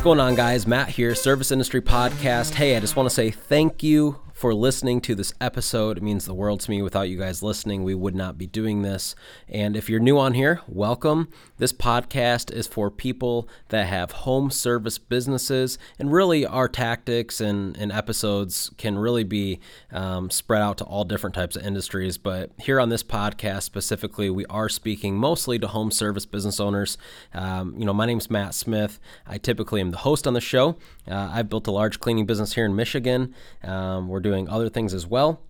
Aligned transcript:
What's 0.00 0.06
going 0.06 0.20
on, 0.20 0.34
guys? 0.34 0.66
Matt 0.66 0.88
here, 0.88 1.14
Service 1.14 1.50
Industry 1.50 1.82
Podcast. 1.82 2.54
Hey, 2.54 2.74
I 2.74 2.80
just 2.80 2.96
want 2.96 3.06
to 3.06 3.14
say 3.14 3.30
thank 3.30 3.82
you 3.82 4.18
for 4.40 4.54
listening 4.54 5.02
to 5.02 5.14
this 5.14 5.34
episode. 5.38 5.98
It 5.98 6.02
means 6.02 6.24
the 6.24 6.32
world 6.32 6.60
to 6.60 6.70
me. 6.70 6.80
Without 6.80 7.10
you 7.10 7.18
guys 7.18 7.42
listening, 7.42 7.84
we 7.84 7.94
would 7.94 8.14
not 8.14 8.38
be 8.38 8.46
doing 8.46 8.80
this. 8.80 9.14
And 9.50 9.76
if 9.76 9.90
you're 9.90 10.00
new 10.00 10.18
on 10.18 10.32
here, 10.32 10.62
welcome. 10.66 11.28
This 11.58 11.74
podcast 11.74 12.50
is 12.50 12.66
for 12.66 12.90
people 12.90 13.50
that 13.68 13.86
have 13.86 14.12
home 14.12 14.50
service 14.50 14.96
businesses, 14.96 15.76
and 15.98 16.10
really 16.10 16.46
our 16.46 16.68
tactics 16.68 17.38
and, 17.42 17.76
and 17.76 17.92
episodes 17.92 18.70
can 18.78 18.96
really 18.96 19.24
be 19.24 19.60
um, 19.92 20.30
spread 20.30 20.62
out 20.62 20.78
to 20.78 20.84
all 20.84 21.04
different 21.04 21.34
types 21.34 21.54
of 21.54 21.66
industries. 21.66 22.16
But 22.16 22.50
here 22.56 22.80
on 22.80 22.88
this 22.88 23.02
podcast 23.02 23.64
specifically, 23.64 24.30
we 24.30 24.46
are 24.46 24.70
speaking 24.70 25.16
mostly 25.16 25.58
to 25.58 25.66
home 25.66 25.90
service 25.90 26.24
business 26.24 26.58
owners. 26.58 26.96
Um, 27.34 27.74
you 27.76 27.84
know, 27.84 27.92
my 27.92 28.06
name's 28.06 28.30
Matt 28.30 28.54
Smith. 28.54 29.00
I 29.26 29.36
typically 29.36 29.82
am 29.82 29.90
the 29.90 29.98
host 29.98 30.26
on 30.26 30.32
the 30.32 30.40
show. 30.40 30.78
Uh, 31.06 31.28
I've 31.30 31.50
built 31.50 31.66
a 31.66 31.72
large 31.72 32.00
cleaning 32.00 32.24
business 32.24 32.54
here 32.54 32.64
in 32.64 32.74
Michigan. 32.74 33.34
Um, 33.62 34.08
we're 34.08 34.20
doing 34.20 34.29
doing 34.30 34.48
other 34.48 34.68
things 34.68 34.94
as 34.94 35.06
well. 35.06 35.40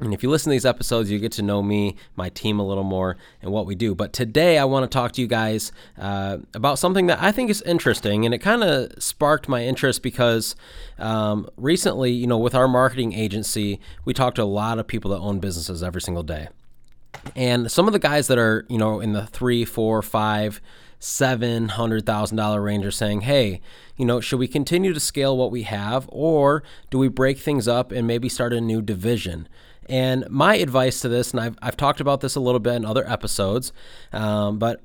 And 0.00 0.14
if 0.14 0.22
you 0.22 0.30
listen 0.30 0.50
to 0.50 0.54
these 0.54 0.64
episodes, 0.64 1.10
you 1.10 1.18
get 1.18 1.32
to 1.32 1.42
know 1.42 1.62
me, 1.62 1.96
my 2.16 2.30
team 2.30 2.58
a 2.58 2.66
little 2.66 2.84
more, 2.84 3.18
and 3.42 3.52
what 3.52 3.66
we 3.66 3.74
do. 3.74 3.94
But 3.94 4.14
today, 4.14 4.56
I 4.56 4.64
want 4.64 4.90
to 4.90 4.98
talk 4.98 5.12
to 5.12 5.20
you 5.20 5.26
guys 5.26 5.72
uh, 5.98 6.38
about 6.54 6.78
something 6.78 7.06
that 7.08 7.20
I 7.20 7.32
think 7.32 7.50
is 7.50 7.60
interesting, 7.62 8.24
and 8.24 8.32
it 8.32 8.38
kind 8.38 8.64
of 8.64 8.92
sparked 8.98 9.46
my 9.46 9.62
interest 9.62 10.02
because 10.02 10.56
um, 10.98 11.48
recently, 11.58 12.12
you 12.12 12.26
know, 12.26 12.38
with 12.38 12.54
our 12.54 12.66
marketing 12.66 13.12
agency, 13.12 13.78
we 14.06 14.14
talk 14.14 14.34
to 14.36 14.42
a 14.42 14.44
lot 14.44 14.78
of 14.78 14.86
people 14.86 15.10
that 15.10 15.18
own 15.18 15.38
businesses 15.38 15.82
every 15.82 16.00
single 16.00 16.22
day, 16.22 16.48
and 17.36 17.70
some 17.70 17.86
of 17.86 17.92
the 17.92 17.98
guys 17.98 18.26
that 18.28 18.38
are, 18.38 18.64
you 18.70 18.78
know, 18.78 19.00
in 19.00 19.12
the 19.12 19.26
three, 19.26 19.66
four, 19.66 20.00
five 20.00 20.62
seven 21.00 21.70
hundred 21.70 22.06
thousand 22.06 22.36
dollar 22.36 22.62
range 22.62 22.86
are 22.86 22.92
saying, 22.92 23.22
hey, 23.22 23.60
you 23.96 24.04
know, 24.04 24.20
should 24.20 24.38
we 24.38 24.46
continue 24.46 24.92
to 24.94 25.00
scale 25.00 25.36
what 25.36 25.50
we 25.50 25.64
have, 25.64 26.08
or 26.12 26.62
do 26.90 26.98
we 26.98 27.08
break 27.08 27.38
things 27.38 27.66
up 27.66 27.90
and 27.90 28.06
maybe 28.06 28.28
start 28.28 28.52
a 28.52 28.60
new 28.60 28.80
division? 28.80 29.48
And 29.88 30.24
my 30.30 30.54
advice 30.54 31.00
to 31.00 31.08
this, 31.08 31.32
and 31.32 31.40
I've, 31.40 31.58
I've 31.60 31.76
talked 31.76 32.00
about 32.00 32.20
this 32.20 32.36
a 32.36 32.40
little 32.40 32.60
bit 32.60 32.74
in 32.74 32.84
other 32.84 33.04
episodes, 33.10 33.72
um, 34.12 34.58
but 34.60 34.82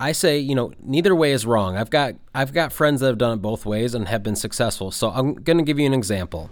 I 0.00 0.12
say, 0.12 0.38
you 0.38 0.54
know, 0.54 0.72
neither 0.80 1.14
way 1.14 1.32
is 1.32 1.46
wrong. 1.46 1.76
I've 1.76 1.90
got 1.90 2.14
I've 2.34 2.52
got 2.52 2.72
friends 2.72 3.00
that 3.00 3.08
have 3.08 3.18
done 3.18 3.38
it 3.38 3.42
both 3.42 3.66
ways 3.66 3.94
and 3.94 4.08
have 4.08 4.22
been 4.22 4.36
successful. 4.36 4.90
So 4.90 5.10
I'm 5.10 5.34
going 5.34 5.58
to 5.58 5.64
give 5.64 5.78
you 5.78 5.86
an 5.86 5.94
example. 5.94 6.50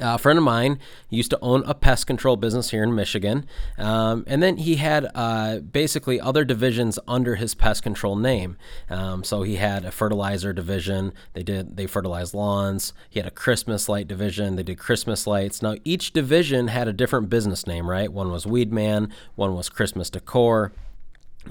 A 0.00 0.18
friend 0.18 0.38
of 0.38 0.44
mine 0.44 0.78
used 1.10 1.30
to 1.30 1.38
own 1.40 1.62
a 1.66 1.74
pest 1.74 2.06
control 2.06 2.36
business 2.36 2.70
here 2.70 2.82
in 2.82 2.94
Michigan, 2.94 3.46
um, 3.76 4.24
and 4.26 4.42
then 4.42 4.58
he 4.58 4.76
had 4.76 5.08
uh, 5.14 5.58
basically 5.58 6.20
other 6.20 6.44
divisions 6.44 6.98
under 7.06 7.36
his 7.36 7.54
pest 7.54 7.82
control 7.82 8.16
name. 8.16 8.56
Um, 8.90 9.24
so 9.24 9.42
he 9.42 9.56
had 9.56 9.84
a 9.84 9.90
fertilizer 9.90 10.52
division; 10.52 11.12
they 11.34 11.42
did 11.42 11.76
they 11.76 11.86
fertilized 11.86 12.34
lawns. 12.34 12.92
He 13.10 13.18
had 13.18 13.26
a 13.26 13.32
Christmas 13.32 13.88
light 13.88 14.08
division; 14.08 14.56
they 14.56 14.62
did 14.62 14.78
Christmas 14.78 15.26
lights. 15.26 15.62
Now 15.62 15.76
each 15.84 16.12
division 16.12 16.68
had 16.68 16.88
a 16.88 16.92
different 16.92 17.28
business 17.28 17.66
name, 17.66 17.88
right? 17.88 18.12
One 18.12 18.30
was 18.30 18.46
Weed 18.46 18.72
Man, 18.72 19.12
one 19.34 19.54
was 19.54 19.68
Christmas 19.68 20.10
Decor. 20.10 20.72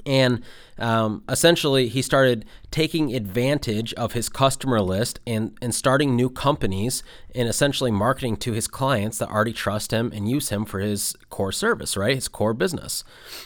And 0.06 0.42
um, 0.78 1.22
essentially, 1.28 1.88
he 1.88 2.02
started 2.02 2.44
taking 2.70 3.14
advantage 3.14 3.94
of 3.94 4.12
his 4.12 4.28
customer 4.28 4.80
list 4.80 5.20
and, 5.26 5.56
and 5.60 5.74
starting 5.74 6.14
new 6.14 6.30
companies 6.30 7.02
and 7.34 7.48
essentially 7.48 7.90
marketing 7.90 8.36
to 8.38 8.52
his 8.52 8.68
clients 8.68 9.18
that 9.18 9.30
already 9.30 9.52
trust 9.52 9.90
him 9.92 10.12
and 10.14 10.28
use 10.28 10.50
him 10.50 10.64
for 10.64 10.80
his 10.80 11.16
core 11.30 11.52
service, 11.52 11.96
right? 11.96 12.14
His 12.14 12.28
core 12.28 12.54
business. 12.54 13.04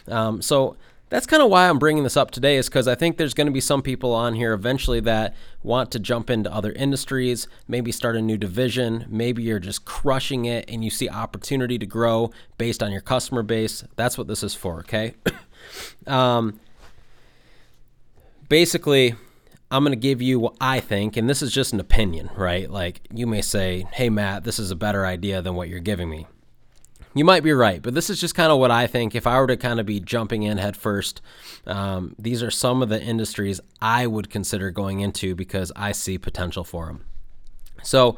Um, 0.08 0.42
so 0.42 0.77
that's 1.12 1.27
kind 1.27 1.42
of 1.42 1.51
why 1.51 1.68
I'm 1.68 1.79
bringing 1.79 2.05
this 2.05 2.17
up 2.17 2.30
today, 2.30 2.57
is 2.57 2.70
because 2.70 2.89
I 2.89 2.95
think 2.95 3.18
there's 3.18 3.35
going 3.35 3.46
to 3.46 3.52
be 3.52 3.61
some 3.61 3.83
people 3.83 4.14
on 4.14 4.35
here 4.35 4.55
eventually 4.55 4.98
that 5.01 5.36
want 5.62 5.91
to 5.91 5.98
jump 5.98 6.30
into 6.30 6.51
other 6.51 6.73
industries, 6.73 7.48
maybe 7.68 7.92
start 7.92 8.17
a 8.17 8.23
new 8.23 8.39
division. 8.39 9.05
Maybe 9.11 9.42
you're 9.42 9.58
just 9.58 9.85
crushing 9.85 10.46
it 10.46 10.64
and 10.70 10.83
you 10.83 10.89
see 10.89 11.11
opportunity 11.11 11.79
to 11.79 11.85
grow 11.85 12.30
based 12.57 12.83
on 12.83 12.92
your 12.92 13.02
customer 13.02 13.42
base. 13.42 13.85
That's 13.95 14.17
what 14.17 14.27
this 14.27 14.42
is 14.42 14.55
for, 14.55 14.79
okay? 14.80 15.12
Um, 16.06 16.61
basically, 18.48 19.14
I'm 19.70 19.83
going 19.83 19.92
to 19.92 20.00
give 20.00 20.20
you 20.20 20.39
what 20.39 20.55
I 20.61 20.80
think, 20.80 21.17
and 21.17 21.28
this 21.28 21.42
is 21.42 21.52
just 21.52 21.73
an 21.73 21.80
opinion, 21.80 22.30
right? 22.36 22.70
Like 22.70 23.00
you 23.12 23.27
may 23.27 23.40
say, 23.40 23.86
hey, 23.92 24.11
Matt, 24.11 24.45
this 24.45 24.58
is 24.58 24.70
a 24.70 24.77
better 24.77 25.06
idea 25.06 25.40
than 25.40 25.55
what 25.55 25.68
you're 25.68 25.80
giving 25.80 26.11
me. 26.11 26.27
You 27.14 27.24
might 27.24 27.42
be 27.42 27.52
right, 27.52 27.83
but 27.83 27.95
this 27.95 28.08
is 28.08 28.20
just 28.20 28.34
kind 28.34 28.50
of 28.50 28.58
what 28.58 28.70
I 28.70 28.86
think. 28.86 29.14
If 29.14 29.27
I 29.27 29.39
were 29.39 29.46
to 29.46 29.56
kind 29.56 29.80
of 29.80 29.86
be 29.86 30.00
jumping 30.00 30.42
in 30.45 30.58
head 30.58 30.77
first, 30.77 31.20
um, 31.67 32.14
these 32.18 32.42
are 32.42 32.50
some 32.50 32.83
of 32.83 32.89
the 32.89 33.02
industries 33.02 33.61
I 33.80 34.06
would 34.06 34.30
consider 34.30 34.70
going 34.70 35.00
into 35.00 35.34
because 35.34 35.73
I 35.77 35.92
see 35.92 36.17
potential 36.17 36.64
for 36.64 36.86
them. 36.86 37.05
So, 37.83 38.17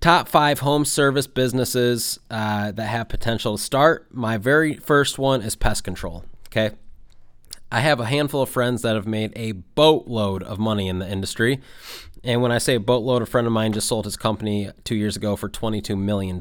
top 0.00 0.28
five 0.28 0.60
home 0.60 0.84
service 0.84 1.26
businesses 1.26 2.18
uh, 2.30 2.72
that 2.72 2.86
have 2.86 3.08
potential 3.08 3.56
to 3.56 3.62
start. 3.62 4.06
My 4.12 4.36
very 4.36 4.74
first 4.74 5.18
one 5.18 5.42
is 5.42 5.56
pest 5.56 5.84
control. 5.84 6.24
Okay. 6.48 6.74
I 7.70 7.80
have 7.80 8.00
a 8.00 8.06
handful 8.06 8.42
of 8.42 8.48
friends 8.48 8.80
that 8.82 8.94
have 8.94 9.06
made 9.06 9.32
a 9.36 9.52
boatload 9.52 10.42
of 10.42 10.58
money 10.58 10.88
in 10.88 11.00
the 11.00 11.10
industry. 11.10 11.60
And 12.24 12.40
when 12.40 12.50
I 12.50 12.58
say 12.58 12.76
a 12.76 12.80
boatload, 12.80 13.22
a 13.22 13.26
friend 13.26 13.46
of 13.46 13.52
mine 13.52 13.74
just 13.74 13.88
sold 13.88 14.06
his 14.06 14.16
company 14.16 14.70
two 14.84 14.94
years 14.94 15.16
ago 15.16 15.36
for 15.36 15.48
$22 15.48 15.96
million. 15.96 16.38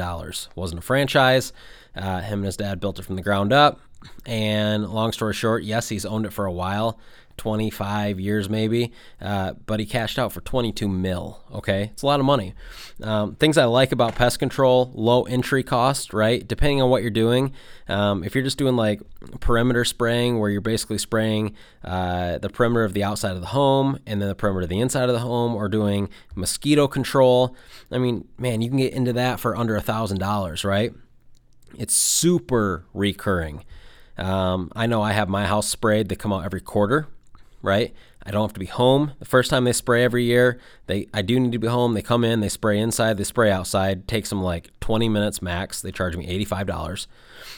Wasn't 0.56 0.79
a 0.79 0.81
franchise. 0.81 1.51
Uh, 1.96 2.22
him 2.22 2.40
and 2.40 2.46
his 2.46 2.57
dad 2.57 2.79
built 2.79 3.00
it 3.00 3.03
from 3.03 3.16
the 3.16 3.22
ground 3.22 3.51
up. 3.51 3.79
And 4.25 4.88
long 4.88 5.12
story 5.12 5.34
short, 5.34 5.63
yes, 5.63 5.90
he's 5.90 6.06
owned 6.06 6.25
it 6.25 6.34
for 6.34 6.46
a 6.46 6.52
while. 6.52 7.00
25 7.38 8.19
years 8.19 8.50
maybe, 8.50 8.91
uh, 9.22 9.53
but 9.66 9.80
he 9.80 9.85
cashed 9.85 10.19
out 10.19 10.31
for 10.31 10.41
22 10.41 10.88
mil. 10.88 11.40
Okay, 11.53 11.84
it's 11.94 12.02
a 12.02 12.06
lot 12.06 12.19
of 12.19 12.25
money. 12.25 12.53
Um, 13.02 13.35
things 13.35 13.58
I 13.58 13.66
like 13.66 13.91
about 13.91 14.16
pest 14.16 14.40
control: 14.40 14.91
low 14.94 15.24
entry 15.24 15.63
cost, 15.63 16.13
right? 16.13 16.46
Depending 16.46 16.81
on 16.81 16.90
what 16.90 17.03
you're 17.03 17.12
doing. 17.12 17.53
Um, 17.88 18.24
if 18.24 18.35
you're 18.35 18.44
just 18.44 18.58
doing 18.58 18.75
like 18.75 19.02
perimeter 19.40 19.85
spraying, 19.85 20.40
where 20.40 20.50
you're 20.50 20.62
basically 20.62 20.97
spraying 20.97 21.56
uh, 21.84 22.40
the 22.40 22.50
perimeter 22.50 22.84
of 22.84 22.94
the 22.94 23.03
outside 23.03 23.31
of 23.31 23.41
the 23.41 23.47
home 23.47 24.00
and 24.06 24.22
then 24.22 24.28
the 24.28 24.35
perimeter 24.35 24.64
of 24.64 24.69
the 24.69 24.79
inside 24.79 25.08
of 25.08 25.14
the 25.14 25.19
home, 25.19 25.56
or 25.56 25.69
doing 25.69 26.09
mosquito 26.35 26.88
control, 26.88 27.56
I 27.91 28.00
mean, 28.00 28.28
man, 28.38 28.62
you 28.62 28.69
can 28.69 28.79
get 28.79 28.94
into 28.94 29.14
that 29.14 29.40
for 29.40 29.56
under 29.56 29.75
a 29.75 29.81
thousand 29.81 30.18
dollars, 30.18 30.66
right? 30.66 30.91
It's 31.78 31.96
super 31.96 32.85
recurring. 32.94 33.64
Um, 34.17 34.72
I 34.75 34.88
know 34.88 35.01
I 35.01 35.13
have 35.13 35.29
my 35.29 35.45
house 35.45 35.67
sprayed. 35.67 36.09
They 36.09 36.16
come 36.16 36.33
out 36.33 36.45
every 36.45 36.61
quarter 36.61 37.07
right? 37.61 37.94
I 38.25 38.31
don't 38.31 38.44
have 38.44 38.53
to 38.53 38.59
be 38.59 38.66
home. 38.66 39.13
The 39.19 39.25
first 39.25 39.50
time 39.50 39.63
they 39.63 39.73
spray 39.73 40.03
every 40.03 40.25
year, 40.25 40.59
they 40.88 41.07
I 41.13 41.22
do 41.22 41.39
need 41.39 41.53
to 41.53 41.59
be 41.59 41.67
home. 41.67 41.94
They 41.94 42.01
come 42.01 42.23
in, 42.25 42.41
they 42.41 42.50
spray 42.50 42.78
inside, 42.78 43.17
they 43.17 43.23
spray 43.23 43.51
outside. 43.51 44.07
Takes 44.07 44.29
them 44.29 44.41
like 44.41 44.72
20 44.81 45.07
minutes 45.07 45.41
max. 45.41 45.81
They 45.81 45.91
charge 45.91 46.17
me 46.17 46.28
$85. 46.45 47.07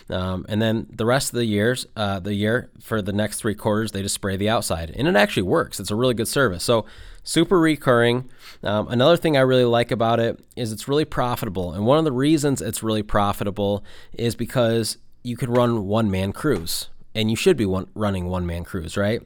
Um, 0.10 0.46
and 0.48 0.62
then 0.62 0.88
the 0.92 1.06
rest 1.06 1.30
of 1.34 1.38
the 1.38 1.46
years, 1.46 1.88
uh, 1.96 2.20
the 2.20 2.34
year 2.34 2.70
for 2.80 3.02
the 3.02 3.14
next 3.14 3.40
three 3.40 3.56
quarters, 3.56 3.92
they 3.92 4.02
just 4.02 4.16
spray 4.16 4.38
the 4.38 4.50
outside, 4.50 4.92
and 4.96 5.08
it 5.08 5.16
actually 5.16 5.44
works. 5.44 5.80
It's 5.80 5.92
a 5.92 5.96
really 5.96 6.14
good 6.14 6.28
service. 6.28 6.64
So 6.64 6.86
super 7.24 7.60
recurring. 7.60 8.30
Um, 8.64 8.88
another 8.90 9.18
thing 9.18 9.38
I 9.38 9.42
really 9.42 9.66
like 9.66 9.92
about 9.92 10.20
it 10.20 10.40
is 10.56 10.72
it's 10.72 10.88
really 10.88 11.06
profitable, 11.06 11.72
and 11.72 11.86
one 11.86 11.98
of 11.98 12.06
the 12.06 12.12
reasons 12.12 12.62
it's 12.62 12.84
really 12.84 13.04
profitable 13.04 13.84
is 14.14 14.36
because 14.36 14.98
you 15.24 15.38
could 15.38 15.50
run 15.50 15.86
one 15.86 16.10
man 16.10 16.32
crews, 16.32 16.90
and 17.14 17.30
you 17.30 17.36
should 17.36 17.58
be 17.58 17.66
one, 17.66 17.88
running 17.94 18.26
one 18.26 18.46
man 18.46 18.64
crews, 18.64 18.98
right? 18.98 19.22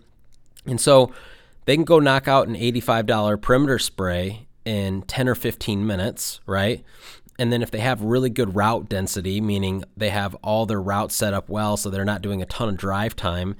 And 0.66 0.80
so 0.80 1.12
they 1.66 1.76
can 1.76 1.86
go 1.86 2.00
knock 2.00 2.28
out 2.28 2.48
an 2.48 2.56
$85 2.56 3.42
perimeter 3.42 3.80
spray 3.80 4.48
in 4.66 5.02
10 5.04 5.28
or 5.30 5.36
15 5.36 5.86
minutes, 5.86 6.40
right? 6.45 6.84
And 7.40 7.51
then 7.51 7.62
if 7.62 7.72
they 7.72 7.80
have 7.80 8.01
really 8.01 8.30
good 8.30 8.56
route 8.56 8.88
density, 8.88 9.42
meaning 9.42 9.84
they 9.98 10.10
have 10.10 10.36
all 10.36 10.66
their 10.66 10.81
routes 10.81 11.16
set 11.16 11.34
up 11.34 11.50
well 11.50 11.78
so 11.78 11.90
they're 11.90 12.06
not 12.06 12.22
doing 12.22 12.42
a 12.42 12.46
ton 12.46 12.69
of 12.69 12.78
drive 12.78 13.16
time, 13.16 13.56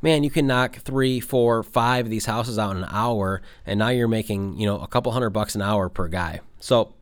man, 0.00 0.22
you 0.22 0.30
can 0.30 0.46
knock 0.46 0.76
three, 0.76 1.20
four, 1.20 1.62
five 1.62 2.06
of 2.06 2.10
these 2.10 2.26
houses 2.26 2.58
out 2.58 2.76
in 2.76 2.82
an 2.82 2.88
hour, 2.90 3.42
and 3.64 3.78
now 3.78 3.88
you're 3.88 4.08
making, 4.08 4.58
you 4.58 4.66
know, 4.66 4.78
a 4.78 4.86
couple 4.86 5.12
hundred 5.12 5.30
bucks 5.30 5.54
an 5.54 5.62
hour 5.62 5.88
per 5.88 6.08
guy. 6.08 6.40
So 6.60 6.94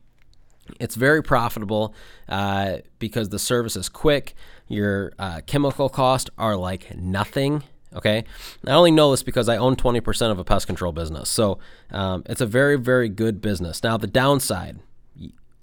it's 0.81 0.95
very 0.95 1.23
profitable 1.23 1.95
uh, 2.29 2.79
because 2.99 3.29
the 3.29 3.39
service 3.39 3.77
is 3.77 3.89
quick. 3.89 4.35
Your 4.69 5.13
uh, 5.19 5.41
chemical 5.47 5.89
costs 5.89 6.31
are 6.39 6.57
like 6.57 6.97
nothing 6.97 7.63
Okay. 7.95 8.25
I 8.67 8.73
only 8.73 8.91
know 8.91 9.11
this 9.13 9.23
because 9.23 9.49
I 9.49 9.57
own 9.57 9.77
20% 9.77 10.31
of 10.31 10.39
a 10.39 10.45
pest 10.45 10.67
control 10.67 10.93
business. 10.93 11.29
So 11.29 11.59
um, 11.91 12.25
it's 12.27 12.41
a 12.41 12.47
very, 12.47 12.77
very 12.77 13.09
good 13.09 13.41
business. 13.41 13.83
Now, 13.83 13.97
the 13.97 14.07
downside, 14.07 14.81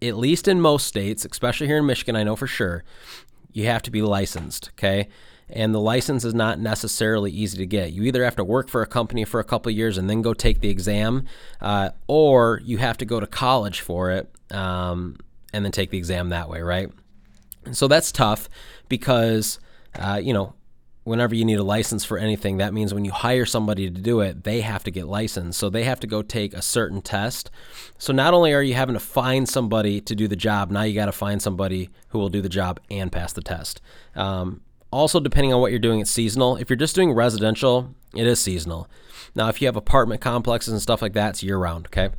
at 0.02 0.18
least 0.18 0.48
in 0.48 0.62
most 0.62 0.88
states, 0.88 1.26
especially 1.30 1.68
here 1.68 1.78
in 1.78 1.86
Michigan, 1.86 2.16
I 2.16 2.24
know 2.24 2.36
for 2.36 2.48
sure, 2.48 2.84
you 3.52 3.66
have 3.66 3.82
to 3.84 3.92
be 3.92 4.02
licensed. 4.02 4.70
Okay. 4.74 5.10
And 5.50 5.76
the 5.76 5.82
license 5.82 6.24
is 6.24 6.34
not 6.34 6.60
necessarily 6.60 7.30
easy 7.30 7.58
to 7.58 7.66
get. 7.66 7.92
You 7.92 8.04
either 8.04 8.24
have 8.24 8.38
to 8.38 8.44
work 8.46 8.70
for 8.70 8.82
a 8.82 8.88
company 8.88 9.26
for 9.26 9.42
a 9.42 9.44
couple 9.44 9.70
years 9.70 9.98
and 9.98 10.10
then 10.10 10.22
go 10.22 10.34
take 10.34 10.62
the 10.62 10.70
exam, 10.70 11.26
uh, 11.60 11.90
or 12.08 12.62
you 12.64 12.78
have 12.78 12.98
to 13.00 13.06
go 13.06 13.20
to 13.20 13.28
college 13.28 13.82
for 13.82 14.12
it 14.12 14.34
um, 14.52 15.18
and 15.52 15.66
then 15.66 15.74
take 15.74 15.90
the 15.90 15.98
exam 15.98 16.30
that 16.30 16.48
way, 16.48 16.62
right? 16.62 16.90
And 17.66 17.76
so 17.76 17.88
that's 17.88 18.12
tough 18.12 18.50
because, 18.90 19.60
uh, 19.96 20.20
you 20.22 20.34
know, 20.34 20.54
whenever 21.04 21.34
you 21.34 21.46
need 21.46 21.58
a 21.60 21.64
license 21.64 22.06
for 22.06 22.18
anything, 22.18 22.58
that 22.58 22.74
means 22.74 22.94
when 22.94 23.06
you 23.06 23.12
hire 23.12 23.46
somebody 23.46 23.90
to 23.90 24.02
do 24.02 24.22
it, 24.22 24.44
they 24.44 24.62
have 24.62 24.84
to 24.84 24.92
get 24.92 25.08
licensed. 25.08 25.60
So 25.60 25.70
they 25.70 25.84
have 25.84 26.00
to 26.02 26.08
go 26.08 26.22
take 26.22 26.54
a 26.54 26.62
certain 26.62 27.02
test. 27.02 27.50
So 27.98 28.14
not 28.14 28.34
only 28.34 28.54
are 28.54 28.62
you 28.62 28.76
having 28.76 28.94
to 28.94 29.00
find 29.00 29.50
somebody 29.50 30.00
to 30.02 30.16
do 30.16 30.28
the 30.28 30.36
job, 30.36 30.70
now 30.70 30.84
you 30.84 30.94
got 30.94 31.08
to 31.08 31.12
find 31.12 31.42
somebody 31.42 31.90
who 32.10 32.20
will 32.20 32.30
do 32.30 32.42
the 32.42 32.50
job 32.50 32.80
and 32.90 33.12
pass 33.12 33.34
the 33.34 33.42
test. 33.42 33.82
Um, 34.16 34.62
also, 34.92 35.20
depending 35.20 35.54
on 35.54 35.62
what 35.62 35.72
you're 35.72 35.80
doing, 35.80 36.02
it's 36.02 36.12
seasonal. 36.12 36.58
If 36.58 36.70
you're 36.70 36.78
just 36.78 36.96
doing 36.96 37.14
residential, 37.14 37.96
it 38.14 38.28
is 38.28 38.40
seasonal. 38.40 38.88
Now, 39.34 39.48
if 39.48 39.62
you 39.62 39.68
have 39.68 39.78
apartment 39.78 40.20
complexes 40.20 40.74
and 40.74 40.82
stuff 40.82 41.02
like 41.02 41.14
that, 41.14 41.30
it's 41.30 41.44
year 41.44 41.58
round, 41.58 41.88
okay? 41.88 42.10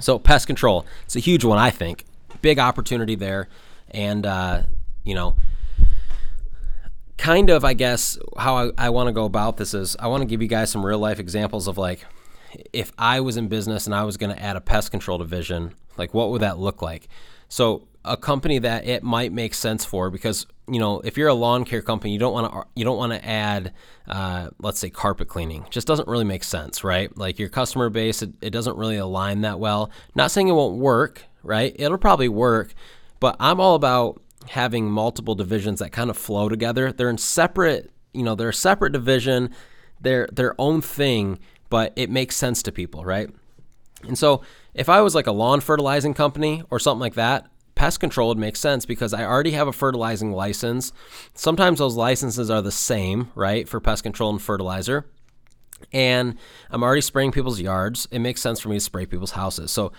So, 0.00 0.18
pest 0.18 0.46
control, 0.46 0.84
it's 1.04 1.14
a 1.14 1.20
huge 1.20 1.44
one, 1.44 1.58
I 1.58 1.70
think. 1.70 2.04
Big 2.40 2.58
opportunity 2.58 3.14
there. 3.14 3.48
And, 3.92 4.26
uh, 4.26 4.62
you 5.04 5.14
know, 5.14 5.36
kind 7.18 7.50
of, 7.50 7.64
I 7.64 7.74
guess, 7.74 8.18
how 8.36 8.56
I, 8.56 8.70
I 8.78 8.90
want 8.90 9.08
to 9.08 9.12
go 9.12 9.24
about 9.24 9.56
this 9.56 9.74
is 9.74 9.96
I 9.98 10.08
want 10.08 10.22
to 10.22 10.26
give 10.26 10.42
you 10.42 10.48
guys 10.48 10.70
some 10.70 10.84
real 10.84 10.98
life 10.98 11.18
examples 11.18 11.68
of 11.68 11.78
like, 11.78 12.04
if 12.72 12.92
I 12.98 13.20
was 13.20 13.36
in 13.36 13.48
business 13.48 13.86
and 13.86 13.94
I 13.94 14.04
was 14.04 14.16
going 14.16 14.34
to 14.34 14.42
add 14.42 14.56
a 14.56 14.60
pest 14.60 14.90
control 14.90 15.18
division, 15.18 15.74
like 15.96 16.14
what 16.14 16.30
would 16.30 16.42
that 16.42 16.58
look 16.58 16.82
like? 16.82 17.08
So, 17.48 17.86
a 18.04 18.16
company 18.16 18.58
that 18.58 18.86
it 18.86 19.02
might 19.02 19.32
make 19.32 19.54
sense 19.54 19.84
for 19.84 20.10
because 20.10 20.46
you 20.68 20.80
know 20.80 21.00
if 21.00 21.16
you're 21.16 21.28
a 21.28 21.34
lawn 21.34 21.64
care 21.64 21.82
company 21.82 22.12
you 22.12 22.18
don't 22.18 22.32
want 22.32 22.52
to 22.52 22.64
you 22.74 22.84
don't 22.84 22.96
want 22.96 23.12
to 23.12 23.24
add 23.24 23.72
uh, 24.08 24.48
let's 24.58 24.78
say 24.80 24.90
carpet 24.90 25.28
cleaning. 25.28 25.64
Just 25.70 25.86
doesn't 25.86 26.08
really 26.08 26.24
make 26.24 26.44
sense 26.44 26.82
right? 26.82 27.16
Like 27.16 27.38
your 27.38 27.48
customer 27.48 27.90
base 27.90 28.22
it, 28.22 28.32
it 28.40 28.50
doesn't 28.50 28.76
really 28.76 28.96
align 28.96 29.42
that 29.42 29.60
well. 29.60 29.90
Not 30.14 30.30
saying 30.30 30.48
it 30.48 30.52
won't 30.52 30.78
work 30.78 31.24
right? 31.44 31.74
It'll 31.78 31.98
probably 31.98 32.28
work 32.28 32.74
but 33.22 33.36
i'm 33.40 33.60
all 33.60 33.74
about 33.74 34.20
having 34.48 34.90
multiple 34.90 35.34
divisions 35.34 35.78
that 35.78 35.92
kind 35.92 36.10
of 36.10 36.16
flow 36.16 36.48
together. 36.48 36.92
They're 36.92 37.10
in 37.10 37.18
separate, 37.18 37.90
you 38.12 38.22
know, 38.22 38.34
they're 38.34 38.50
a 38.50 38.54
separate 38.54 38.92
division, 38.92 39.50
they're 40.00 40.28
their 40.32 40.54
own 40.60 40.80
thing, 40.80 41.38
but 41.70 41.92
it 41.96 42.10
makes 42.10 42.36
sense 42.36 42.62
to 42.64 42.72
people, 42.72 43.04
right? 43.04 43.30
And 44.06 44.18
so 44.18 44.42
if 44.74 44.88
I 44.88 45.00
was 45.00 45.14
like 45.14 45.26
a 45.26 45.32
lawn 45.32 45.60
fertilizing 45.60 46.14
company 46.14 46.62
or 46.70 46.78
something 46.78 47.00
like 47.00 47.14
that, 47.14 47.46
pest 47.74 48.00
control 48.00 48.28
would 48.28 48.38
make 48.38 48.56
sense 48.56 48.84
because 48.84 49.14
I 49.14 49.24
already 49.24 49.52
have 49.52 49.68
a 49.68 49.72
fertilizing 49.72 50.32
license. 50.32 50.92
Sometimes 51.34 51.78
those 51.78 51.94
licenses 51.94 52.50
are 52.50 52.62
the 52.62 52.72
same, 52.72 53.30
right, 53.34 53.68
for 53.68 53.80
pest 53.80 54.02
control 54.02 54.30
and 54.30 54.42
fertilizer. 54.42 55.06
And 55.92 56.36
I'm 56.70 56.82
already 56.82 57.00
spraying 57.00 57.32
people's 57.32 57.60
yards. 57.60 58.06
It 58.10 58.20
makes 58.20 58.40
sense 58.40 58.60
for 58.60 58.68
me 58.68 58.76
to 58.76 58.80
spray 58.80 59.06
people's 59.06 59.32
houses. 59.32 59.70
So 59.70 59.92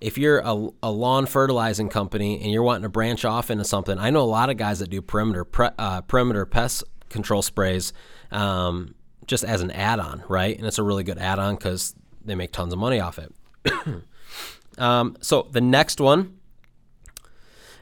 if 0.00 0.18
you're 0.18 0.38
a, 0.38 0.68
a, 0.82 0.90
lawn 0.90 1.26
fertilizing 1.26 1.88
company 1.88 2.40
and 2.42 2.52
you're 2.52 2.62
wanting 2.62 2.82
to 2.82 2.88
branch 2.88 3.24
off 3.24 3.50
into 3.50 3.64
something, 3.64 3.98
I 3.98 4.10
know 4.10 4.20
a 4.20 4.22
lot 4.22 4.50
of 4.50 4.56
guys 4.56 4.78
that 4.80 4.90
do 4.90 5.00
perimeter 5.00 5.44
pre, 5.44 5.68
uh, 5.78 6.02
perimeter 6.02 6.46
pest 6.46 6.84
control 7.08 7.42
sprays 7.42 7.92
um, 8.30 8.94
just 9.26 9.44
as 9.44 9.62
an 9.62 9.70
add-on, 9.70 10.22
right? 10.28 10.56
And 10.56 10.66
it's 10.66 10.78
a 10.78 10.82
really 10.82 11.04
good 11.04 11.18
add-on 11.18 11.56
because 11.56 11.94
they 12.24 12.34
make 12.34 12.52
tons 12.52 12.72
of 12.72 12.78
money 12.78 13.00
off 13.00 13.18
it. 13.18 13.32
um, 14.78 15.16
so 15.20 15.48
the 15.50 15.60
next 15.60 16.00
one 16.00 16.38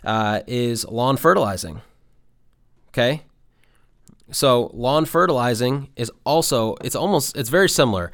uh, 0.04 0.40
is 0.46 0.86
lawn 0.86 1.16
fertilizing. 1.16 1.80
Okay. 2.88 3.22
So 4.30 4.70
lawn 4.72 5.04
fertilizing 5.04 5.90
is 5.96 6.10
also 6.24 6.76
it's 6.82 6.96
almost 6.96 7.36
it's 7.36 7.50
very 7.50 7.68
similar. 7.68 8.12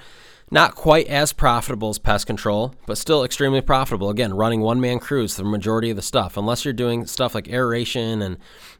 Not 0.52 0.74
quite 0.74 1.06
as 1.06 1.32
profitable 1.32 1.90
as 1.90 1.98
pest 2.00 2.26
control, 2.26 2.74
but 2.84 2.98
still 2.98 3.22
extremely 3.22 3.60
profitable. 3.60 4.10
Again, 4.10 4.34
running 4.34 4.60
one 4.60 4.80
man 4.80 4.98
crews 4.98 5.36
the 5.36 5.44
majority 5.44 5.90
of 5.90 5.96
the 5.96 6.02
stuff. 6.02 6.36
Unless 6.36 6.64
you're 6.64 6.74
doing 6.74 7.06
stuff 7.06 7.36
like 7.36 7.48
aeration 7.48 8.20
and 8.20 8.36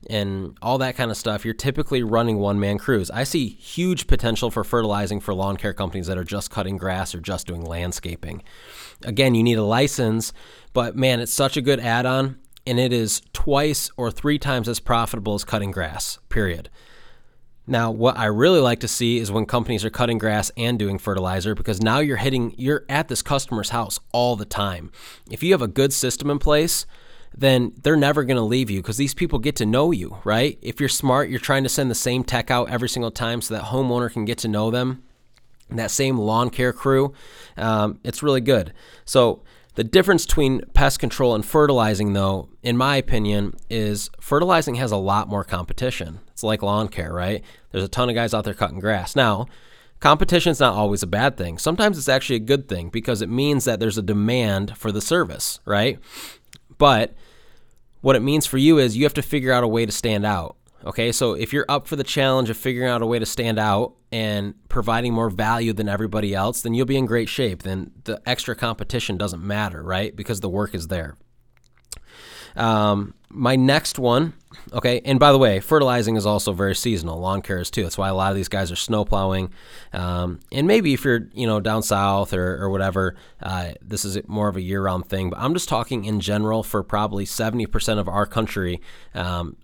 and 0.09 0.59
all 0.63 0.79
that 0.79 0.97
kind 0.97 1.13
of 1.13 1.17
stuff, 1.17 1.45
you're 1.45 1.55
typically 1.55 2.03
running 2.03 2.39
one 2.39 2.59
man 2.59 2.77
crews. 2.77 3.09
I 3.13 3.23
see 3.23 3.47
huge 3.49 4.09
potential 4.09 4.51
for 4.51 4.65
fertilizing 4.65 5.21
for 5.21 5.33
lawn 5.33 5.57
care 5.57 5.73
companies 5.73 6.09
that 6.09 6.19
are 6.19 6.25
just 6.25 6.51
cutting 6.51 6.77
grass 6.77 7.15
or 7.15 7.21
just 7.21 7.47
doing 7.47 7.65
landscaping. 7.65 8.43
Again, 9.05 9.37
you 9.37 9.45
need 9.45 9.59
a 9.59 9.65
license, 9.65 10.33
but 10.73 10.97
man, 10.97 11.21
it's 11.21 11.33
such 11.33 11.57
a 11.57 11.63
good 11.63 11.79
add 11.79 12.05
on 12.05 12.41
and 12.67 12.81
it 12.81 12.93
is 12.93 13.23
twice 13.33 13.91
or 13.97 14.11
three 14.11 14.39
times 14.39 14.69
as 14.69 14.81
profitable 14.81 15.35
as 15.35 15.45
cutting 15.45 15.71
grass, 15.71 16.19
period. 16.29 16.69
Now, 17.71 17.93
what 17.93 18.19
I 18.19 18.25
really 18.25 18.59
like 18.59 18.81
to 18.81 18.89
see 18.89 19.19
is 19.19 19.31
when 19.31 19.47
companies 19.47 19.85
are 19.85 19.91
cutting 19.91 20.19
grass 20.19 20.51
and 20.57 20.77
doing 20.77 20.99
fertilizer 20.99 21.55
because 21.55 21.81
now 21.81 22.01
you're 22.01 22.17
hitting, 22.17 22.53
you're 22.59 22.85
at 22.89 23.07
this 23.07 23.23
customer's 23.23 23.71
house 23.71 24.01
all 24.11 24.35
the 24.35 24.45
time. 24.45 24.91
If 25.31 25.45
you 25.45 25.53
have 25.53 25.63
a 25.63 25.69
good 25.69 25.93
system 25.93 26.31
in 26.31 26.41
place, 26.41 26.85
then 27.33 27.73
they're 27.81 27.95
never 27.95 28.25
going 28.25 28.39
to 28.39 28.43
leave 28.43 28.71
you 28.71 28.81
because 28.81 28.97
these 28.97 29.15
people 29.15 29.39
get 29.39 29.55
to 29.55 29.67
know 29.67 29.93
you, 29.93 30.19
right? 30.25 30.59
If 30.61 30.81
you're 30.81 30.89
smart, 30.89 31.31
you're 31.31 31.39
trying 31.39 31.63
to 31.63 31.69
send 31.69 31.93
the 31.93 31.95
same 31.95 32.25
tech 32.25 32.51
out 32.51 32.69
every 32.71 32.89
single 32.89 33.13
time 33.13 33.41
so 33.41 33.55
that 33.55 33.67
homeowner 33.67 34.13
can 34.13 34.25
get 34.25 34.39
to 34.39 34.49
know 34.49 34.73
them. 34.73 35.05
That 35.69 35.93
same 35.93 36.19
lawn 36.19 36.51
care 36.51 36.73
crew, 36.73 37.15
um, 37.57 38.01
it's 38.03 38.21
really 38.21 38.41
good. 38.41 38.73
So 39.05 39.45
the 39.75 39.85
difference 39.85 40.27
between 40.27 40.63
pest 40.75 40.99
control 40.99 41.35
and 41.35 41.45
fertilizing, 41.45 42.13
though, 42.13 42.49
in 42.63 42.77
my 42.77 42.97
opinion, 42.97 43.55
is 43.69 44.11
fertilizing 44.21 44.75
has 44.77 44.93
a 44.93 44.97
lot 44.97 45.29
more 45.29 45.45
competition. 45.45 46.21
It's 46.33 46.43
like 46.43 46.63
lawn 46.63 46.89
care, 46.89 47.13
right? 47.13 47.43
There's 47.71 47.85
a 47.85 47.89
ton 47.89 48.09
of 48.09 48.15
guys 48.15 48.35
out 48.35 48.45
there 48.45 48.55
cutting 48.55 48.81
grass. 48.81 49.15
Now, 49.15 49.47
competition 50.01 50.51
is 50.51 50.61
not 50.61 50.75
always 50.75 51.03
a 51.03 51.07
bad 51.07 51.37
thing. 51.37 51.59
Sometimes 51.59 51.99
it's 51.99 52.09
actually 52.09 52.37
a 52.37 52.41
good 52.41 52.69
thing 52.69 52.89
because 52.89 53.23
it 53.23 53.29
means 53.29 53.65
that 53.65 53.79
there's 53.79 53.99
a 53.99 54.03
demand 54.03 54.77
for 54.77 54.91
the 54.91 55.01
service, 55.01 55.61
right? 55.65 55.99
But 56.79 57.15
what 58.01 58.17
it 58.17 58.21
means 58.21 58.47
for 58.47 58.59
you 58.59 58.79
is 58.79 58.97
you 58.97 59.05
have 59.05 59.15
to 59.15 59.23
figure 59.23 59.53
out 59.53 59.65
a 59.65 59.69
way 59.69 59.87
to 59.87 59.93
stand 59.93 60.27
out. 60.27 60.57
Okay, 60.85 61.13
so 61.13 61.35
if 61.35 61.53
you're 61.53 61.67
up 61.69 61.87
for 61.87 61.97
the 61.97 62.05
challenge 62.05 62.49
of 62.49 62.57
figuring 62.57 62.89
out 62.89 63.03
a 63.03 63.07
way 63.07 63.19
to 63.19 63.27
stand 63.27 63.59
out 63.59 63.95
and 64.11 64.55
providing 64.69 65.13
more 65.13 65.29
value 65.29 65.73
than 65.75 65.89
everybody 65.89 66.35
else, 66.35 66.63
then 66.63 66.73
you'll 66.73 66.87
be 66.87 66.97
in 66.97 67.05
great 67.05 67.29
shape. 67.29 67.63
Then 67.63 67.91
the 68.05 68.21
extra 68.27 68.57
competition 68.57 69.19
doesn't 69.19 69.43
matter, 69.43 69.83
right? 69.83 70.17
Because 70.17 70.41
the 70.41 70.49
work 70.49 70.75
is 70.75 70.89
there. 70.89 71.17
Um, 72.57 73.15
my 73.29 73.55
next 73.55 73.99
one, 73.99 74.33
okay, 74.73 75.01
and 75.05 75.21
by 75.21 75.31
the 75.31 75.39
way, 75.39 75.61
fertilizing 75.61 76.17
is 76.17 76.27
also 76.27 76.53
very 76.53 76.75
seasonal. 76.75 77.21
Lawn 77.21 77.43
care 77.43 77.61
is 77.61 77.71
too. 77.71 77.85
That's 77.85 77.99
why 77.99 78.09
a 78.09 78.15
lot 78.15 78.31
of 78.31 78.37
these 78.37 78.49
guys 78.49 78.73
are 78.73 78.77
snow 78.77 79.05
plowing. 79.05 79.53
Um, 79.93 80.41
and 80.51 80.67
maybe 80.67 80.93
if 80.95 81.05
you're, 81.05 81.29
you 81.33 81.47
know, 81.47 81.61
down 81.61 81.83
south 81.83 82.33
or, 82.33 82.61
or 82.61 82.71
whatever, 82.71 83.15
uh, 83.41 83.73
this 83.83 84.05
is 84.05 84.19
more 84.27 84.49
of 84.49 84.57
a 84.57 84.61
year 84.61 84.83
round 84.83 85.07
thing. 85.07 85.31
But 85.31 85.39
I'm 85.39 85.53
just 85.53 85.69
talking 85.69 86.05
in 86.07 86.21
general 86.21 86.63
for 86.63 86.83
probably 86.83 87.25
70% 87.25 87.99
of 87.99 88.09
our 88.09 88.27
country. 88.27 88.81
Um, 89.15 89.57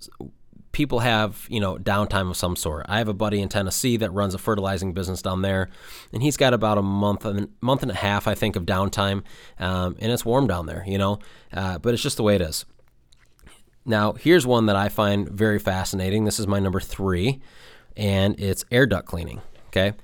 people 0.77 0.99
have 0.99 1.47
you 1.49 1.59
know 1.59 1.79
downtime 1.79 2.29
of 2.29 2.37
some 2.37 2.55
sort. 2.55 2.85
I 2.87 2.99
have 2.99 3.09
a 3.09 3.15
buddy 3.15 3.41
in 3.41 3.49
Tennessee 3.49 3.97
that 3.97 4.11
runs 4.11 4.35
a 4.35 4.39
fertilizing 4.39 4.93
business 4.93 5.23
down 5.23 5.41
there, 5.41 5.71
and 6.13 6.23
he's 6.23 6.37
got 6.37 6.53
about 6.53 6.77
a 6.77 6.83
month 6.83 7.25
and 7.25 7.49
month 7.63 7.81
and 7.81 7.91
a 7.91 7.95
half, 7.95 8.29
I 8.29 8.35
think, 8.35 8.57
of 8.57 8.67
downtime, 8.67 9.23
um, 9.59 9.97
and 10.01 10.13
it's 10.13 10.23
warm 10.23 10.47
down 10.47 10.67
there, 10.67 10.85
you 10.87 10.99
know. 10.99 11.19
Uh, 11.51 11.79
but 11.79 11.95
it's 11.95 12.03
just 12.03 12.19
the 12.19 12.23
way 12.23 12.35
it 12.35 12.43
is. 12.43 12.67
Now, 13.87 14.13
here's 14.13 14.47
one 14.47 14.67
that 14.67 14.77
I 14.77 14.91
find 14.91 15.27
very 15.31 15.59
fascinating. 15.59 16.27
This 16.27 16.39
is 16.39 16.47
my 16.47 16.59
number 16.59 16.81
three, 16.81 17.41
and 17.97 18.39
it's 18.39 18.63
air 18.71 18.85
duct 18.85 19.07
cleaning. 19.07 19.41
Okay. 19.69 19.95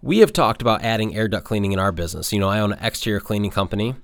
We 0.00 0.20
have 0.20 0.32
talked 0.32 0.62
about 0.62 0.82
adding 0.82 1.14
air 1.14 1.28
duct 1.28 1.44
cleaning 1.44 1.72
in 1.72 1.78
our 1.78 1.92
business. 1.92 2.32
You 2.32 2.40
know, 2.40 2.48
I 2.48 2.60
own 2.60 2.72
an 2.72 2.78
exterior 2.82 3.20
cleaning 3.20 3.50
company, 3.50 3.94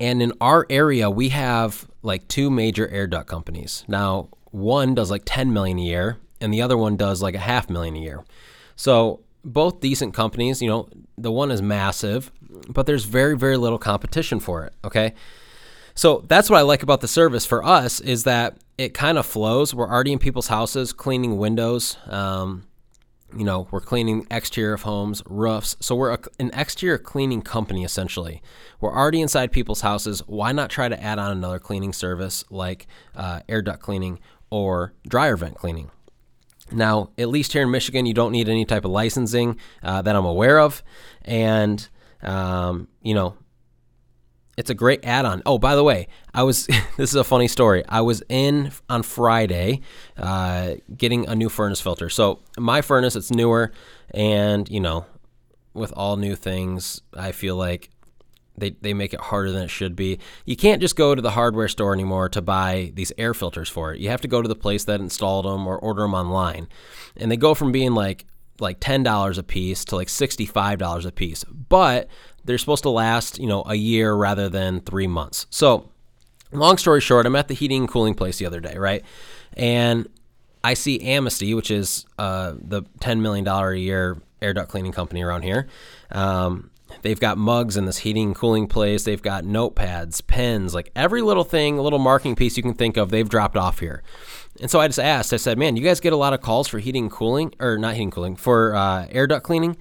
and 0.00 0.22
in 0.22 0.32
our 0.40 0.66
area, 0.70 1.10
we 1.10 1.28
have 1.28 1.86
like 2.04 2.28
two 2.28 2.50
major 2.50 2.88
air 2.88 3.06
duct 3.06 3.28
companies. 3.28 3.84
Now, 3.88 4.28
one 4.50 4.94
does 4.94 5.10
like 5.10 5.22
10 5.24 5.52
million 5.52 5.78
a 5.78 5.82
year, 5.82 6.18
and 6.40 6.52
the 6.52 6.62
other 6.62 6.76
one 6.76 6.96
does 6.96 7.22
like 7.22 7.34
a 7.34 7.38
half 7.40 7.68
million 7.68 7.96
a 7.96 8.00
year. 8.00 8.24
So, 8.76 9.20
both 9.44 9.80
decent 9.80 10.14
companies, 10.14 10.62
you 10.62 10.68
know, 10.68 10.88
the 11.18 11.30
one 11.30 11.50
is 11.50 11.60
massive, 11.60 12.30
but 12.68 12.86
there's 12.86 13.04
very, 13.04 13.36
very 13.36 13.56
little 13.56 13.78
competition 13.78 14.40
for 14.40 14.64
it. 14.64 14.74
Okay. 14.84 15.14
So 15.94 16.24
that's 16.26 16.50
what 16.50 16.58
I 16.58 16.62
like 16.62 16.82
about 16.82 17.00
the 17.00 17.08
service 17.08 17.46
for 17.46 17.64
us 17.64 18.00
is 18.00 18.24
that 18.24 18.56
it 18.78 18.94
kind 18.94 19.16
of 19.16 19.24
flows. 19.24 19.72
We're 19.72 19.88
already 19.88 20.12
in 20.12 20.18
people's 20.18 20.48
houses 20.48 20.92
cleaning 20.92 21.38
windows, 21.38 21.96
um, 22.06 22.64
you 23.36 23.44
know, 23.44 23.68
we're 23.70 23.80
cleaning 23.80 24.26
exterior 24.30 24.74
of 24.74 24.82
homes, 24.82 25.22
roofs. 25.26 25.76
So 25.80 25.94
we're 25.94 26.12
a, 26.12 26.18
an 26.38 26.50
exterior 26.52 26.98
cleaning 26.98 27.42
company 27.42 27.84
essentially. 27.84 28.42
We're 28.80 28.94
already 28.94 29.20
inside 29.20 29.52
people's 29.52 29.80
houses. 29.80 30.22
Why 30.26 30.52
not 30.52 30.70
try 30.70 30.88
to 30.88 31.02
add 31.02 31.18
on 31.18 31.32
another 31.32 31.58
cleaning 31.58 31.92
service 31.92 32.44
like 32.50 32.86
uh, 33.14 33.40
air 33.48 33.62
duct 33.62 33.80
cleaning 33.80 34.20
or 34.50 34.92
dryer 35.06 35.36
vent 35.36 35.56
cleaning? 35.56 35.90
Now, 36.72 37.10
at 37.18 37.28
least 37.28 37.52
here 37.52 37.62
in 37.62 37.70
Michigan, 37.70 38.06
you 38.06 38.14
don't 38.14 38.32
need 38.32 38.48
any 38.48 38.64
type 38.64 38.84
of 38.84 38.90
licensing 38.90 39.58
uh, 39.82 40.02
that 40.02 40.16
I'm 40.16 40.24
aware 40.24 40.58
of, 40.58 40.82
and 41.22 41.86
um, 42.22 42.88
you 43.02 43.14
know, 43.14 43.36
it's 44.56 44.70
a 44.70 44.74
great 44.74 45.04
add-on. 45.04 45.42
Oh, 45.46 45.58
by 45.58 45.74
the 45.74 45.84
way, 45.84 46.08
I 46.32 46.42
was 46.42 46.66
this 46.96 47.10
is 47.10 47.14
a 47.14 47.24
funny 47.24 47.48
story. 47.48 47.84
I 47.88 48.00
was 48.00 48.22
in 48.28 48.70
on 48.88 49.02
Friday 49.02 49.80
uh, 50.16 50.74
getting 50.96 51.26
a 51.28 51.34
new 51.34 51.48
furnace 51.48 51.80
filter. 51.80 52.08
So 52.08 52.40
my 52.58 52.80
furnace, 52.80 53.16
it's 53.16 53.30
newer, 53.30 53.72
and 54.12 54.68
you 54.68 54.80
know, 54.80 55.06
with 55.72 55.92
all 55.96 56.16
new 56.16 56.36
things, 56.36 57.02
I 57.14 57.32
feel 57.32 57.56
like 57.56 57.90
they, 58.56 58.70
they 58.70 58.94
make 58.94 59.12
it 59.12 59.20
harder 59.20 59.50
than 59.50 59.62
it 59.62 59.70
should 59.70 59.96
be. 59.96 60.18
You 60.44 60.56
can't 60.56 60.80
just 60.80 60.96
go 60.96 61.14
to 61.14 61.22
the 61.22 61.32
hardware 61.32 61.68
store 61.68 61.92
anymore 61.92 62.28
to 62.30 62.40
buy 62.40 62.92
these 62.94 63.12
air 63.18 63.34
filters 63.34 63.68
for 63.68 63.92
it. 63.92 64.00
You 64.00 64.10
have 64.10 64.20
to 64.20 64.28
go 64.28 64.42
to 64.42 64.48
the 64.48 64.54
place 64.54 64.84
that 64.84 65.00
installed 65.00 65.44
them 65.44 65.66
or 65.66 65.76
order 65.76 66.02
them 66.02 66.14
online. 66.14 66.68
And 67.16 67.30
they 67.30 67.36
go 67.36 67.54
from 67.54 67.72
being 67.72 67.94
like 67.94 68.26
like 68.60 68.78
$10 68.78 69.36
a 69.36 69.42
piece 69.42 69.84
to 69.86 69.96
like 69.96 70.06
$65 70.06 71.06
a 71.06 71.10
piece. 71.10 71.42
But 71.44 72.08
they're 72.44 72.58
supposed 72.58 72.82
to 72.84 72.90
last, 72.90 73.38
you 73.38 73.46
know, 73.46 73.62
a 73.66 73.74
year 73.74 74.14
rather 74.14 74.48
than 74.48 74.80
3 74.80 75.06
months. 75.06 75.46
So, 75.50 75.90
long 76.52 76.78
story 76.78 77.00
short, 77.00 77.26
I'm 77.26 77.36
at 77.36 77.48
the 77.48 77.54
heating 77.54 77.82
and 77.82 77.88
cooling 77.88 78.14
place 78.14 78.38
the 78.38 78.46
other 78.46 78.60
day, 78.60 78.76
right? 78.76 79.02
And 79.54 80.08
I 80.62 80.74
see 80.74 81.00
Amnesty, 81.00 81.54
which 81.54 81.70
is 81.70 82.06
uh, 82.18 82.54
the 82.58 82.82
$10 83.00 83.20
million 83.20 83.46
a 83.46 83.74
year 83.74 84.18
air 84.40 84.52
duct 84.52 84.70
cleaning 84.70 84.92
company 84.92 85.22
around 85.22 85.42
here. 85.42 85.68
Um, 86.10 86.70
They've 87.02 87.18
got 87.18 87.38
mugs 87.38 87.76
in 87.76 87.86
this 87.86 87.98
heating 87.98 88.28
and 88.28 88.34
cooling 88.34 88.66
place. 88.66 89.04
They've 89.04 89.20
got 89.20 89.44
notepads, 89.44 90.26
pens, 90.26 90.74
like 90.74 90.90
every 90.94 91.22
little 91.22 91.44
thing, 91.44 91.78
little 91.78 91.98
marking 91.98 92.34
piece 92.34 92.56
you 92.56 92.62
can 92.62 92.74
think 92.74 92.96
of, 92.96 93.10
they've 93.10 93.28
dropped 93.28 93.56
off 93.56 93.80
here. 93.80 94.02
And 94.60 94.70
so 94.70 94.80
I 94.80 94.86
just 94.86 95.00
asked, 95.00 95.32
I 95.32 95.36
said, 95.36 95.58
man, 95.58 95.76
you 95.76 95.82
guys 95.82 96.00
get 96.00 96.12
a 96.12 96.16
lot 96.16 96.32
of 96.32 96.40
calls 96.40 96.68
for 96.68 96.78
heating 96.78 97.04
and 97.04 97.12
cooling, 97.12 97.54
or 97.58 97.76
not 97.78 97.94
heating 97.94 98.06
and 98.06 98.12
cooling, 98.12 98.36
for 98.36 98.74
uh, 98.74 99.06
air 99.10 99.26
duct 99.26 99.44
cleaning? 99.44 99.76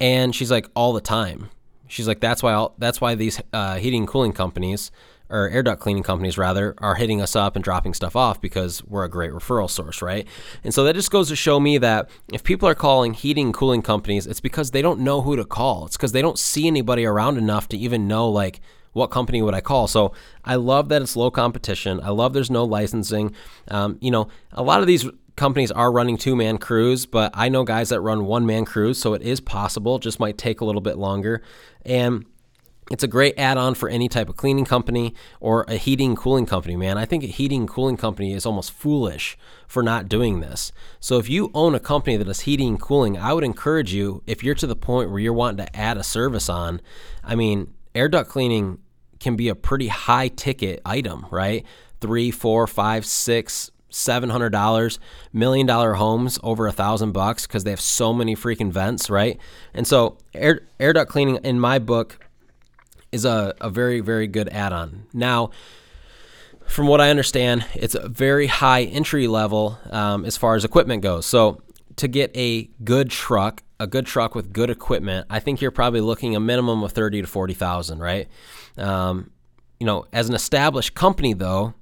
And 0.00 0.34
she's 0.34 0.50
like, 0.50 0.68
all 0.74 0.92
the 0.92 1.00
time. 1.00 1.50
She's 1.88 2.08
like, 2.08 2.20
that's 2.20 2.42
why 2.42 2.52
all, 2.54 2.74
that's 2.78 3.00
why 3.00 3.14
these 3.14 3.40
uh, 3.52 3.76
heating 3.76 4.02
and 4.02 4.08
cooling 4.08 4.32
companies 4.32 4.90
or 5.28 5.48
air 5.48 5.62
duct 5.62 5.80
cleaning 5.80 6.02
companies 6.02 6.38
rather 6.38 6.74
are 6.78 6.94
hitting 6.94 7.20
us 7.20 7.34
up 7.34 7.56
and 7.56 7.64
dropping 7.64 7.94
stuff 7.94 8.14
off 8.14 8.40
because 8.40 8.84
we're 8.84 9.04
a 9.04 9.08
great 9.08 9.32
referral 9.32 9.68
source, 9.68 10.00
right? 10.00 10.26
And 10.62 10.72
so 10.72 10.84
that 10.84 10.94
just 10.94 11.10
goes 11.10 11.28
to 11.28 11.36
show 11.36 11.58
me 11.58 11.78
that 11.78 12.08
if 12.32 12.44
people 12.44 12.68
are 12.68 12.74
calling 12.74 13.12
heating 13.12 13.46
and 13.46 13.54
cooling 13.54 13.82
companies, 13.82 14.26
it's 14.26 14.40
because 14.40 14.70
they 14.70 14.82
don't 14.82 15.00
know 15.00 15.22
who 15.22 15.36
to 15.36 15.44
call. 15.44 15.86
It's 15.86 15.96
because 15.96 16.12
they 16.12 16.22
don't 16.22 16.38
see 16.38 16.66
anybody 16.66 17.04
around 17.04 17.38
enough 17.38 17.68
to 17.68 17.76
even 17.76 18.06
know 18.06 18.28
like 18.28 18.60
what 18.92 19.08
company 19.08 19.42
would 19.42 19.52
I 19.52 19.60
call? 19.60 19.88
So 19.88 20.12
I 20.42 20.54
love 20.54 20.88
that 20.88 21.02
it's 21.02 21.16
low 21.16 21.30
competition. 21.30 22.00
I 22.00 22.10
love 22.10 22.32
there's 22.32 22.50
no 22.50 22.64
licensing. 22.64 23.34
Um, 23.68 23.98
you 24.00 24.10
know, 24.10 24.28
a 24.52 24.62
lot 24.62 24.80
of 24.80 24.86
these 24.86 25.06
companies 25.36 25.70
are 25.70 25.92
running 25.92 26.16
two 26.16 26.34
man 26.34 26.58
crews, 26.58 27.06
but 27.06 27.30
I 27.34 27.48
know 27.48 27.64
guys 27.64 27.90
that 27.90 28.00
run 28.00 28.24
one 28.24 28.46
man 28.46 28.64
crews, 28.64 28.98
so 28.98 29.14
it 29.14 29.22
is 29.22 29.40
possible. 29.40 29.98
Just 29.98 30.18
might 30.18 30.38
take 30.38 30.60
a 30.60 30.64
little 30.64 30.80
bit 30.80 30.98
longer. 30.98 31.42
And 31.84 32.24
it's 32.90 33.02
a 33.02 33.08
great 33.08 33.34
add-on 33.36 33.74
for 33.74 33.88
any 33.88 34.08
type 34.08 34.28
of 34.28 34.36
cleaning 34.36 34.64
company 34.64 35.12
or 35.40 35.64
a 35.66 35.74
heating 35.74 36.14
cooling 36.14 36.46
company, 36.46 36.76
man. 36.76 36.96
I 36.96 37.04
think 37.04 37.24
a 37.24 37.28
heating 37.28 37.66
cooling 37.66 37.96
company 37.96 38.32
is 38.32 38.46
almost 38.46 38.72
foolish 38.72 39.36
for 39.66 39.82
not 39.82 40.08
doing 40.08 40.38
this. 40.40 40.70
So 41.00 41.18
if 41.18 41.28
you 41.28 41.50
own 41.52 41.74
a 41.74 41.80
company 41.80 42.16
that 42.16 42.28
is 42.28 42.40
heating 42.40 42.68
and 42.68 42.80
cooling, 42.80 43.18
I 43.18 43.32
would 43.32 43.42
encourage 43.42 43.92
you 43.92 44.22
if 44.26 44.44
you're 44.44 44.54
to 44.54 44.68
the 44.68 44.76
point 44.76 45.10
where 45.10 45.18
you're 45.18 45.32
wanting 45.32 45.66
to 45.66 45.76
add 45.76 45.96
a 45.96 46.04
service 46.04 46.48
on, 46.48 46.80
I 47.24 47.34
mean, 47.34 47.74
air 47.94 48.08
duct 48.08 48.30
cleaning 48.30 48.78
can 49.18 49.34
be 49.34 49.48
a 49.48 49.56
pretty 49.56 49.88
high 49.88 50.28
ticket 50.28 50.80
item, 50.84 51.26
right? 51.30 51.64
Three, 52.00 52.30
four, 52.30 52.68
five, 52.68 53.04
six, 53.04 53.72
seven 53.88 54.30
hundred 54.30 54.50
dollars, 54.50 54.98
million 55.32 55.66
dollar 55.66 55.94
homes 55.94 56.38
over 56.42 56.66
a 56.66 56.72
thousand 56.72 57.12
bucks 57.12 57.46
because 57.46 57.64
they 57.64 57.70
have 57.70 57.80
so 57.80 58.12
many 58.12 58.34
freaking 58.36 58.70
vents, 58.70 59.08
right? 59.08 59.38
And 59.74 59.86
so 59.86 60.18
air 60.34 60.60
air 60.78 60.92
duct 60.92 61.10
cleaning 61.10 61.36
in 61.44 61.60
my 61.60 61.78
book 61.78 62.18
is 63.12 63.24
a, 63.24 63.54
a 63.60 63.70
very, 63.70 64.00
very 64.00 64.26
good 64.26 64.48
add 64.50 64.72
on. 64.72 65.06
Now, 65.12 65.50
from 66.66 66.86
what 66.86 67.00
I 67.00 67.10
understand, 67.10 67.64
it's 67.74 67.94
a 67.94 68.08
very 68.08 68.48
high 68.48 68.82
entry 68.82 69.28
level 69.28 69.78
um, 69.90 70.24
as 70.24 70.36
far 70.36 70.56
as 70.56 70.64
equipment 70.64 71.02
goes. 71.02 71.26
So, 71.26 71.62
to 71.96 72.08
get 72.08 72.30
a 72.36 72.64
good 72.84 73.10
truck, 73.10 73.62
a 73.80 73.86
good 73.86 74.04
truck 74.06 74.34
with 74.34 74.52
good 74.52 74.68
equipment, 74.68 75.26
I 75.30 75.40
think 75.40 75.60
you're 75.60 75.70
probably 75.70 76.00
looking 76.00 76.36
a 76.36 76.40
minimum 76.40 76.82
of 76.82 76.92
thirty 76.92 77.20
to 77.20 77.26
forty 77.26 77.54
thousand, 77.54 78.00
right? 78.00 78.28
Um, 78.76 79.30
you 79.80 79.86
know, 79.86 80.04
as 80.12 80.28
an 80.28 80.34
established 80.34 80.94
company, 80.94 81.32
though, 81.32 81.74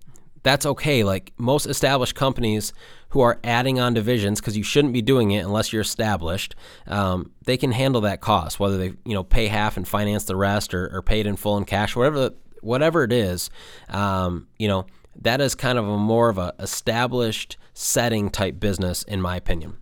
that's 0.44 0.66
okay. 0.66 1.02
Like 1.02 1.32
most 1.38 1.66
established 1.66 2.14
companies 2.14 2.72
who 3.08 3.20
are 3.20 3.40
adding 3.42 3.80
on 3.80 3.94
divisions, 3.94 4.40
because 4.40 4.56
you 4.56 4.62
shouldn't 4.62 4.92
be 4.92 5.02
doing 5.02 5.32
it 5.32 5.40
unless 5.40 5.72
you're 5.72 5.82
established, 5.82 6.54
um, 6.86 7.32
they 7.44 7.56
can 7.56 7.72
handle 7.72 8.02
that 8.02 8.20
cost, 8.20 8.60
whether 8.60 8.76
they 8.76 8.92
you 9.04 9.14
know 9.14 9.24
pay 9.24 9.48
half 9.48 9.76
and 9.76 9.88
finance 9.88 10.24
the 10.24 10.36
rest, 10.36 10.72
or, 10.72 10.94
or 10.94 11.02
pay 11.02 11.20
it 11.20 11.26
in 11.26 11.34
full 11.34 11.56
in 11.58 11.64
cash, 11.64 11.96
whatever 11.96 12.30
whatever 12.60 13.02
it 13.02 13.12
is. 13.12 13.50
Um, 13.88 14.46
you 14.58 14.68
know 14.68 14.86
that 15.22 15.40
is 15.40 15.54
kind 15.54 15.78
of 15.78 15.88
a 15.88 15.96
more 15.96 16.28
of 16.28 16.38
a 16.38 16.54
established 16.58 17.56
setting 17.72 18.30
type 18.30 18.60
business, 18.60 19.02
in 19.04 19.20
my 19.20 19.36
opinion. 19.36 19.78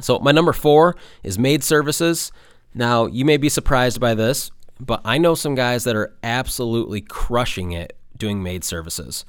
So 0.00 0.18
my 0.18 0.32
number 0.32 0.52
four 0.52 0.96
is 1.22 1.38
maid 1.38 1.62
services. 1.62 2.32
Now 2.74 3.06
you 3.06 3.24
may 3.24 3.36
be 3.36 3.48
surprised 3.48 4.00
by 4.00 4.14
this, 4.14 4.50
but 4.80 5.00
I 5.04 5.18
know 5.18 5.36
some 5.36 5.54
guys 5.54 5.84
that 5.84 5.94
are 5.94 6.16
absolutely 6.24 7.00
crushing 7.00 7.70
it 7.72 7.96
doing 8.16 8.42
maid 8.42 8.64
services. 8.64 9.24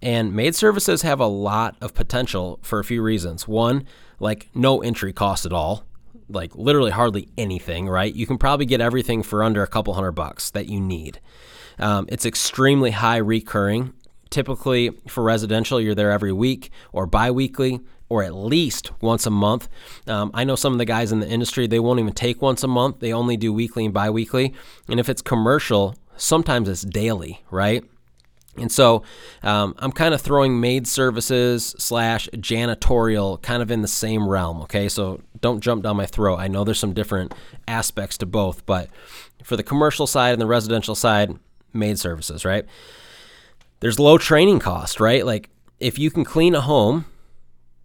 And 0.00 0.32
maid 0.32 0.54
services 0.54 1.02
have 1.02 1.20
a 1.20 1.26
lot 1.26 1.76
of 1.80 1.94
potential 1.94 2.58
for 2.62 2.78
a 2.78 2.84
few 2.84 3.02
reasons. 3.02 3.48
One, 3.48 3.84
like 4.20 4.48
no 4.54 4.80
entry 4.80 5.12
cost 5.12 5.44
at 5.44 5.52
all, 5.52 5.84
like 6.28 6.54
literally 6.54 6.90
hardly 6.90 7.28
anything, 7.36 7.88
right? 7.88 8.14
You 8.14 8.26
can 8.26 8.38
probably 8.38 8.66
get 8.66 8.80
everything 8.80 9.22
for 9.22 9.42
under 9.42 9.62
a 9.62 9.66
couple 9.66 9.94
hundred 9.94 10.12
bucks 10.12 10.50
that 10.50 10.68
you 10.68 10.80
need. 10.80 11.20
Um, 11.78 12.06
it's 12.08 12.26
extremely 12.26 12.92
high 12.92 13.16
recurring. 13.16 13.92
Typically, 14.30 14.90
for 15.08 15.24
residential, 15.24 15.80
you're 15.80 15.94
there 15.94 16.10
every 16.10 16.32
week 16.32 16.70
or 16.92 17.06
bi 17.06 17.30
weekly 17.30 17.80
or 18.08 18.22
at 18.22 18.34
least 18.34 18.90
once 19.00 19.26
a 19.26 19.30
month. 19.30 19.68
Um, 20.06 20.30
I 20.34 20.44
know 20.44 20.56
some 20.56 20.72
of 20.72 20.78
the 20.78 20.84
guys 20.84 21.12
in 21.12 21.20
the 21.20 21.28
industry, 21.28 21.66
they 21.66 21.80
won't 21.80 22.00
even 22.00 22.12
take 22.12 22.40
once 22.40 22.62
a 22.62 22.68
month, 22.68 23.00
they 23.00 23.12
only 23.12 23.36
do 23.36 23.52
weekly 23.52 23.84
and 23.84 23.94
bi 23.94 24.10
weekly. 24.10 24.54
And 24.88 24.98
if 24.98 25.08
it's 25.08 25.22
commercial, 25.22 25.94
sometimes 26.16 26.68
it's 26.68 26.82
daily, 26.82 27.42
right? 27.50 27.84
And 28.60 28.70
so 28.70 29.02
um, 29.42 29.74
I'm 29.78 29.92
kind 29.92 30.14
of 30.14 30.20
throwing 30.20 30.60
maid 30.60 30.86
services 30.86 31.74
slash 31.78 32.28
janitorial 32.34 33.40
kind 33.42 33.62
of 33.62 33.70
in 33.70 33.82
the 33.82 33.88
same 33.88 34.28
realm. 34.28 34.60
Okay, 34.62 34.88
so 34.88 35.20
don't 35.40 35.60
jump 35.60 35.82
down 35.82 35.96
my 35.96 36.06
throat. 36.06 36.36
I 36.36 36.48
know 36.48 36.64
there's 36.64 36.78
some 36.78 36.92
different 36.92 37.34
aspects 37.66 38.18
to 38.18 38.26
both, 38.26 38.66
but 38.66 38.88
for 39.42 39.56
the 39.56 39.62
commercial 39.62 40.06
side 40.06 40.32
and 40.32 40.40
the 40.40 40.46
residential 40.46 40.94
side, 40.94 41.38
maid 41.72 41.98
services, 41.98 42.44
right? 42.44 42.64
There's 43.80 43.98
low 43.98 44.18
training 44.18 44.58
cost, 44.58 45.00
right? 45.00 45.24
Like 45.24 45.50
if 45.78 45.98
you 45.98 46.10
can 46.10 46.24
clean 46.24 46.54
a 46.54 46.60
home, 46.60 47.06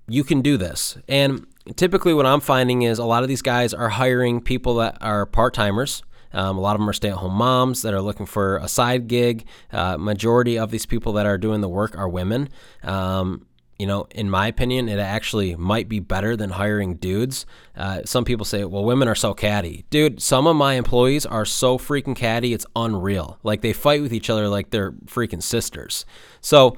you 0.08 0.24
can 0.24 0.42
do 0.42 0.58
this. 0.58 0.98
And 1.08 1.46
typically, 1.76 2.14
what 2.14 2.26
I'm 2.26 2.42
finding 2.42 2.82
is 2.82 3.00
a 3.00 3.06
lot 3.06 3.24
of 3.24 3.30
these 3.30 3.42
guys 3.42 3.74
are 3.74 3.90
hiring 3.90 4.42
people 4.42 4.76
that 4.76 4.98
are 5.02 5.26
part 5.26 5.54
timers 5.54 6.04
um, 6.34 6.58
a 6.58 6.62
lot 6.62 6.76
of 6.76 6.80
them 6.80 6.90
are 6.90 6.94
stay 6.94 7.10
at 7.10 7.16
home 7.16 7.34
moms 7.34 7.82
that 7.84 7.94
are 7.94 8.02
looking 8.02 8.26
for 8.26 8.58
a 8.58 8.68
side 8.68 9.08
gig. 9.08 9.46
Uh, 9.72 9.98
majority 9.98 10.58
of 10.58 10.72
these 10.72 10.86
people 10.86 11.14
that 11.14 11.26
are 11.26 11.38
doing 11.38 11.62
the 11.62 11.70
work 11.70 11.98
are 11.98 12.10
women. 12.10 12.50
Um, 12.84 13.46
you 13.80 13.88
know, 13.88 14.08
in 14.12 14.30
my 14.30 14.48
opinion, 14.48 14.88
it 14.88 15.00
actually 15.00 15.56
might 15.56 15.90
be 15.90 16.00
better 16.00 16.38
than 16.38 16.52
hiring 16.52 16.96
dudes. 16.96 17.46
Uh, 17.76 18.02
some 18.06 18.24
people 18.24 18.46
say, 18.46 18.64
well, 18.64 18.84
women 18.84 19.08
are 19.08 19.16
so 19.16 19.34
catty. 19.34 19.86
Dude, 19.90 20.22
some 20.22 20.48
of 20.48 20.56
my 20.56 20.76
employees 20.76 21.26
are 21.26 21.46
so 21.46 21.78
freaking 21.78 22.16
catty, 22.16 22.54
it's 22.54 22.66
unreal. 22.76 23.40
Like 23.44 23.62
they 23.62 23.74
fight 23.74 24.02
with 24.02 24.14
each 24.14 24.30
other 24.30 24.48
like 24.48 24.70
they're 24.70 24.92
freaking 24.92 25.44
sisters. 25.44 26.06
So, 26.40 26.78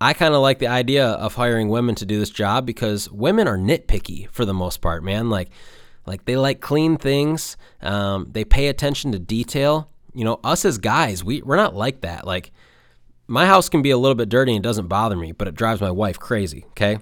I 0.00 0.12
kind 0.12 0.34
of 0.34 0.42
like 0.42 0.58
the 0.58 0.66
idea 0.66 1.06
of 1.06 1.34
hiring 1.34 1.68
women 1.68 1.94
to 1.94 2.04
do 2.04 2.18
this 2.18 2.30
job 2.30 2.66
because 2.66 3.10
women 3.10 3.46
are 3.46 3.56
nitpicky 3.56 4.28
for 4.30 4.44
the 4.44 4.52
most 4.52 4.80
part, 4.80 5.04
man. 5.04 5.30
Like, 5.30 5.50
like 6.06 6.24
they 6.24 6.36
like 6.36 6.60
clean 6.60 6.96
things. 6.96 7.56
Um, 7.82 8.28
they 8.32 8.44
pay 8.44 8.68
attention 8.68 9.12
to 9.12 9.18
detail. 9.18 9.90
You 10.12 10.24
know, 10.24 10.40
us 10.44 10.64
as 10.64 10.78
guys, 10.78 11.24
we 11.24 11.42
we're 11.42 11.56
not 11.56 11.74
like 11.74 12.02
that. 12.02 12.26
Like 12.26 12.52
my 13.26 13.46
house 13.46 13.68
can 13.68 13.82
be 13.82 13.90
a 13.90 13.98
little 13.98 14.14
bit 14.14 14.28
dirty 14.28 14.54
and 14.54 14.64
it 14.64 14.68
doesn't 14.68 14.88
bother 14.88 15.16
me, 15.16 15.32
but 15.32 15.48
it 15.48 15.54
drives 15.54 15.80
my 15.80 15.90
wife 15.90 16.18
crazy. 16.18 16.64
Okay, 16.70 16.98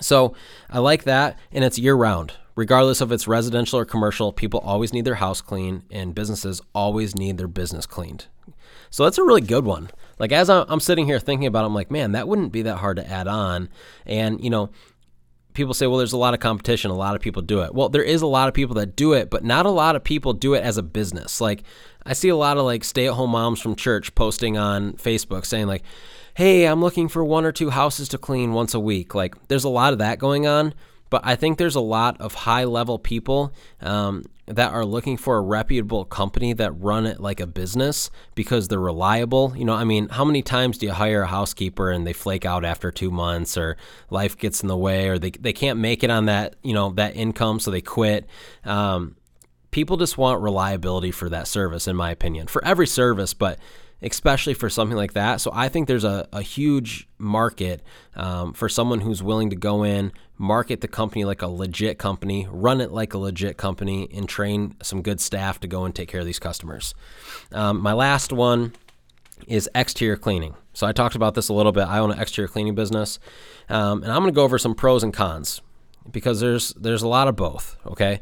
so 0.00 0.34
I 0.70 0.78
like 0.78 1.04
that, 1.04 1.38
and 1.52 1.64
it's 1.64 1.78
year 1.78 1.94
round. 1.94 2.34
Regardless 2.54 3.00
of 3.00 3.12
it's 3.12 3.28
residential 3.28 3.78
or 3.78 3.84
commercial, 3.84 4.32
people 4.32 4.58
always 4.60 4.92
need 4.92 5.04
their 5.04 5.14
house 5.16 5.40
clean, 5.40 5.84
and 5.90 6.14
businesses 6.14 6.60
always 6.74 7.14
need 7.14 7.38
their 7.38 7.46
business 7.46 7.86
cleaned. 7.86 8.26
So 8.90 9.04
that's 9.04 9.18
a 9.18 9.22
really 9.22 9.40
good 9.40 9.64
one. 9.64 9.90
Like 10.18 10.32
as 10.32 10.50
I'm 10.50 10.80
sitting 10.80 11.06
here 11.06 11.20
thinking 11.20 11.46
about, 11.46 11.62
it, 11.62 11.66
I'm 11.66 11.74
like, 11.74 11.90
man, 11.90 12.12
that 12.12 12.26
wouldn't 12.26 12.52
be 12.52 12.62
that 12.62 12.78
hard 12.78 12.96
to 12.96 13.08
add 13.08 13.28
on. 13.28 13.68
And 14.06 14.42
you 14.42 14.50
know, 14.50 14.70
people 15.54 15.74
say, 15.74 15.86
well, 15.86 15.98
there's 15.98 16.12
a 16.12 16.18
lot 16.18 16.34
of 16.34 16.40
competition. 16.40 16.90
A 16.90 16.96
lot 16.96 17.16
of 17.16 17.20
people 17.20 17.42
do 17.42 17.62
it. 17.62 17.74
Well, 17.74 17.88
there 17.88 18.02
is 18.02 18.22
a 18.22 18.26
lot 18.26 18.48
of 18.48 18.54
people 18.54 18.74
that 18.76 18.96
do 18.96 19.12
it, 19.12 19.30
but 19.30 19.44
not 19.44 19.66
a 19.66 19.70
lot 19.70 19.96
of 19.96 20.04
people 20.04 20.32
do 20.32 20.54
it 20.54 20.62
as 20.62 20.76
a 20.76 20.82
business. 20.82 21.40
Like, 21.40 21.64
I 22.04 22.12
see 22.12 22.28
a 22.28 22.36
lot 22.36 22.58
of 22.58 22.64
like 22.64 22.84
stay 22.84 23.08
at 23.08 23.14
home 23.14 23.30
moms 23.30 23.60
from 23.60 23.74
church 23.76 24.14
posting 24.14 24.56
on 24.56 24.94
Facebook 24.94 25.44
saying, 25.44 25.66
like, 25.66 25.82
hey, 26.34 26.66
I'm 26.66 26.80
looking 26.80 27.08
for 27.08 27.24
one 27.24 27.44
or 27.44 27.52
two 27.52 27.70
houses 27.70 28.08
to 28.10 28.18
clean 28.18 28.52
once 28.52 28.74
a 28.74 28.80
week. 28.80 29.14
Like, 29.14 29.34
there's 29.48 29.64
a 29.64 29.68
lot 29.68 29.92
of 29.92 29.98
that 29.98 30.18
going 30.18 30.46
on. 30.46 30.74
But 31.10 31.22
I 31.24 31.36
think 31.36 31.58
there's 31.58 31.74
a 31.74 31.80
lot 31.80 32.20
of 32.20 32.34
high 32.34 32.64
level 32.64 32.98
people 32.98 33.54
um, 33.80 34.24
that 34.48 34.72
are 34.72 34.84
looking 34.84 35.16
for 35.16 35.36
a 35.36 35.40
reputable 35.40 36.04
company 36.04 36.52
that 36.54 36.72
run 36.72 37.06
it 37.06 37.20
like 37.20 37.40
a 37.40 37.46
business 37.46 38.10
because 38.34 38.68
they're 38.68 38.80
reliable. 38.80 39.54
You 39.56 39.64
know, 39.64 39.74
I 39.74 39.84
mean, 39.84 40.08
how 40.08 40.24
many 40.24 40.42
times 40.42 40.78
do 40.78 40.86
you 40.86 40.92
hire 40.92 41.22
a 41.22 41.26
housekeeper 41.26 41.90
and 41.90 42.06
they 42.06 42.12
flake 42.12 42.44
out 42.44 42.64
after 42.64 42.90
two 42.90 43.10
months 43.10 43.56
or 43.56 43.76
life 44.10 44.36
gets 44.36 44.62
in 44.62 44.68
the 44.68 44.76
way 44.76 45.08
or 45.08 45.18
they, 45.18 45.30
they 45.30 45.52
can't 45.52 45.78
make 45.78 46.02
it 46.02 46.10
on 46.10 46.26
that, 46.26 46.56
you 46.62 46.72
know, 46.72 46.90
that 46.90 47.16
income, 47.16 47.60
so 47.60 47.70
they 47.70 47.82
quit. 47.82 48.26
Um, 48.64 49.16
people 49.70 49.96
just 49.96 50.16
want 50.16 50.40
reliability 50.42 51.10
for 51.10 51.28
that 51.28 51.46
service, 51.46 51.86
in 51.86 51.96
my 51.96 52.10
opinion, 52.10 52.46
for 52.46 52.64
every 52.64 52.86
service, 52.86 53.34
but 53.34 53.58
especially 54.02 54.54
for 54.54 54.70
something 54.70 54.96
like 54.96 55.12
that. 55.14 55.40
So 55.40 55.50
I 55.52 55.68
think 55.68 55.88
there's 55.88 56.04
a, 56.04 56.28
a 56.32 56.42
huge 56.42 57.08
market 57.18 57.82
um, 58.14 58.52
for 58.52 58.68
someone 58.68 59.00
who's 59.00 59.22
willing 59.22 59.50
to 59.50 59.56
go 59.56 59.82
in, 59.82 60.12
market 60.36 60.80
the 60.80 60.88
company 60.88 61.24
like 61.24 61.42
a 61.42 61.48
legit 61.48 61.98
company, 61.98 62.46
run 62.50 62.80
it 62.80 62.92
like 62.92 63.14
a 63.14 63.18
legit 63.18 63.56
company, 63.56 64.08
and 64.14 64.28
train 64.28 64.76
some 64.82 65.02
good 65.02 65.20
staff 65.20 65.60
to 65.60 65.68
go 65.68 65.84
and 65.84 65.94
take 65.94 66.08
care 66.08 66.20
of 66.20 66.26
these 66.26 66.38
customers. 66.38 66.94
Um, 67.52 67.80
my 67.80 67.92
last 67.92 68.32
one 68.32 68.72
is 69.46 69.68
exterior 69.74 70.16
cleaning. 70.16 70.54
So 70.72 70.86
I 70.86 70.92
talked 70.92 71.16
about 71.16 71.34
this 71.34 71.48
a 71.48 71.52
little 71.52 71.72
bit. 71.72 71.88
I 71.88 71.98
own 71.98 72.12
an 72.12 72.20
exterior 72.20 72.48
cleaning 72.48 72.74
business, 72.74 73.18
um, 73.68 74.02
and 74.02 74.12
I'm 74.12 74.20
going 74.20 74.32
to 74.32 74.36
go 74.36 74.44
over 74.44 74.58
some 74.58 74.74
pros 74.74 75.02
and 75.02 75.12
cons 75.12 75.60
because 76.10 76.40
there's 76.40 76.70
there's 76.74 77.02
a 77.02 77.08
lot 77.08 77.28
of 77.28 77.36
both. 77.36 77.76
Okay. 77.86 78.20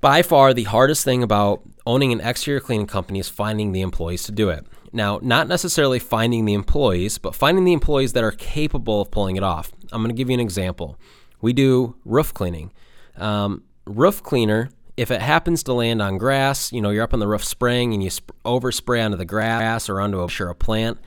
By 0.00 0.22
far, 0.22 0.54
the 0.54 0.64
hardest 0.64 1.04
thing 1.04 1.22
about 1.22 1.62
owning 1.86 2.12
an 2.12 2.20
exterior 2.20 2.60
cleaning 2.60 2.86
company 2.86 3.18
is 3.18 3.28
finding 3.28 3.72
the 3.72 3.82
employees 3.82 4.22
to 4.24 4.32
do 4.32 4.48
it. 4.48 4.66
Now, 4.92 5.20
not 5.22 5.46
necessarily 5.46 5.98
finding 5.98 6.44
the 6.44 6.54
employees, 6.54 7.18
but 7.18 7.34
finding 7.34 7.64
the 7.64 7.72
employees 7.72 8.12
that 8.14 8.24
are 8.24 8.32
capable 8.32 9.02
of 9.02 9.10
pulling 9.10 9.36
it 9.36 9.42
off. 9.42 9.72
I'm 9.92 10.02
going 10.02 10.14
to 10.14 10.16
give 10.16 10.28
you 10.28 10.34
an 10.34 10.40
example. 10.40 10.96
We 11.40 11.52
do 11.52 11.96
roof 12.04 12.34
cleaning. 12.34 12.72
Um, 13.16 13.64
roof 13.84 14.22
cleaner, 14.22 14.70
if 14.96 15.10
it 15.10 15.20
happens 15.20 15.62
to 15.64 15.72
land 15.72 16.02
on 16.02 16.18
grass, 16.18 16.72
you 16.72 16.80
know, 16.80 16.90
you're 16.90 17.04
up 17.04 17.14
on 17.14 17.20
the 17.20 17.28
roof 17.28 17.44
spraying 17.44 17.94
and 17.94 18.02
you 18.02 18.10
sp- 18.10 18.34
overspray 18.44 19.04
onto 19.04 19.16
the 19.16 19.24
grass 19.24 19.88
or 19.88 20.00
onto 20.00 20.22
a, 20.22 20.28
sure, 20.28 20.48
a 20.48 20.54
plant, 20.54 20.98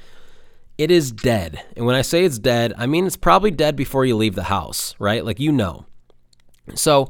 it 0.78 0.90
is 0.90 1.12
dead. 1.12 1.64
And 1.76 1.86
when 1.86 1.96
I 1.96 2.02
say 2.02 2.26
it's 2.26 2.40
dead, 2.40 2.74
I 2.78 2.88
mean 2.88 3.06
it's 3.06 3.18
probably 3.18 3.52
dead 3.52 3.76
before 3.76 4.06
you 4.06 4.16
leave 4.16 4.36
the 4.36 4.44
house, 4.44 4.96
right? 4.98 5.24
Like 5.24 5.40
you 5.40 5.52
know. 5.52 5.86
So, 6.76 7.10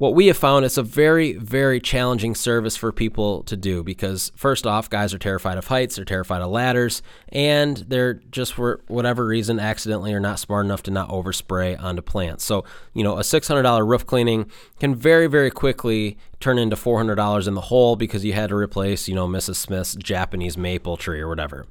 what 0.00 0.14
we 0.14 0.28
have 0.28 0.36
found 0.36 0.64
it's 0.64 0.78
a 0.78 0.82
very 0.82 1.34
very 1.34 1.78
challenging 1.78 2.34
service 2.34 2.74
for 2.74 2.90
people 2.90 3.42
to 3.42 3.54
do 3.54 3.82
because 3.84 4.32
first 4.34 4.66
off 4.66 4.88
guys 4.88 5.12
are 5.12 5.18
terrified 5.18 5.58
of 5.58 5.66
heights 5.66 5.96
they're 5.96 6.06
terrified 6.06 6.40
of 6.40 6.48
ladders 6.48 7.02
and 7.28 7.76
they're 7.88 8.14
just 8.14 8.54
for 8.54 8.80
whatever 8.88 9.26
reason 9.26 9.60
accidentally 9.60 10.14
are 10.14 10.18
not 10.18 10.38
smart 10.38 10.64
enough 10.64 10.82
to 10.82 10.90
not 10.90 11.10
overspray 11.10 11.78
onto 11.78 12.00
plants. 12.00 12.44
So 12.44 12.64
you 12.94 13.04
know 13.04 13.18
a 13.18 13.20
$600 13.20 13.86
roof 13.86 14.06
cleaning 14.06 14.50
can 14.78 14.94
very 14.94 15.26
very 15.26 15.50
quickly 15.50 16.16
turn 16.40 16.58
into 16.58 16.76
$400 16.76 17.46
in 17.46 17.52
the 17.52 17.60
hole 17.60 17.94
because 17.94 18.24
you 18.24 18.32
had 18.32 18.48
to 18.48 18.56
replace 18.56 19.06
you 19.06 19.14
know 19.14 19.28
mrs 19.28 19.56
smith's 19.56 19.94
japanese 19.96 20.56
maple 20.56 20.96
tree 20.96 21.20
or 21.20 21.28
whatever. 21.28 21.66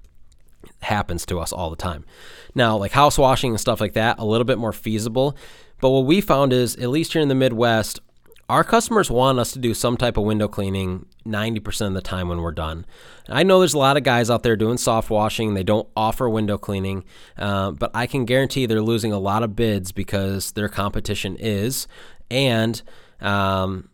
It 0.64 0.72
happens 0.82 1.26
to 1.28 1.40
us 1.40 1.52
all 1.52 1.72
the 1.72 1.76
time. 1.76 2.06
Now 2.54 2.78
like 2.78 2.92
house 2.92 3.18
washing 3.18 3.54
and 3.54 3.60
stuff 3.60 3.82
like 3.82 3.94
that 3.94 4.20
a 4.20 4.26
little 4.26 4.46
bit 4.46 4.60
more 4.60 4.74
feasible 4.74 5.36
but 5.82 5.90
what 5.90 6.06
we 6.06 6.22
found 6.22 6.54
is 6.54 6.76
at 6.76 6.90
least 6.90 7.14
here 7.14 7.22
in 7.22 7.30
the 7.30 7.36
midwest 7.36 8.02
our 8.50 8.64
customers 8.64 9.12
want 9.12 9.38
us 9.38 9.52
to 9.52 9.60
do 9.60 9.76
some 9.76 9.96
type 9.96 10.18
of 10.18 10.24
window 10.24 10.48
cleaning 10.48 11.06
90% 11.26 11.88
of 11.88 11.94
the 11.94 12.02
time 12.02 12.28
when 12.28 12.42
we're 12.42 12.52
done. 12.52 12.84
I 13.28 13.44
know 13.44 13.60
there's 13.60 13.76
a 13.76 13.80
lot 13.80 13.96
of 13.96 14.02
guys 14.04 14.32
out 14.32 14.42
there 14.42 14.56
doing 14.56 14.78
soft 14.78 15.12
washing. 15.12 15.54
They 15.54 15.64
don't 15.64 15.88
offer 15.96 16.28
window 16.28 16.58
cleaning, 16.58 17.04
uh, 17.38 17.72
but 17.72 17.92
I 17.94 18.08
can 18.08 18.26
guarantee 18.26 18.66
they're 18.66 18.82
losing 18.82 19.14
a 19.14 19.20
lot 19.20 19.44
of 19.44 19.56
bids 19.56 19.92
because 19.92 20.54
their 20.54 20.68
competition 20.68 21.38
is. 21.40 21.88
And, 22.32 22.82
um, 23.22 23.90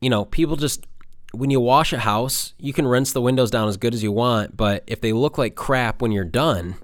you 0.00 0.10
know, 0.10 0.24
people 0.24 0.56
just, 0.56 0.84
when 1.32 1.50
you 1.50 1.60
wash 1.60 1.92
a 1.92 2.00
house, 2.00 2.54
you 2.58 2.72
can 2.72 2.88
rinse 2.88 3.12
the 3.12 3.20
windows 3.20 3.52
down 3.52 3.68
as 3.68 3.76
good 3.76 3.94
as 3.94 4.02
you 4.02 4.10
want, 4.10 4.56
but 4.56 4.82
if 4.88 5.00
they 5.00 5.12
look 5.12 5.38
like 5.38 5.54
crap 5.54 6.02
when 6.02 6.10
you're 6.10 6.24
done, 6.24 6.74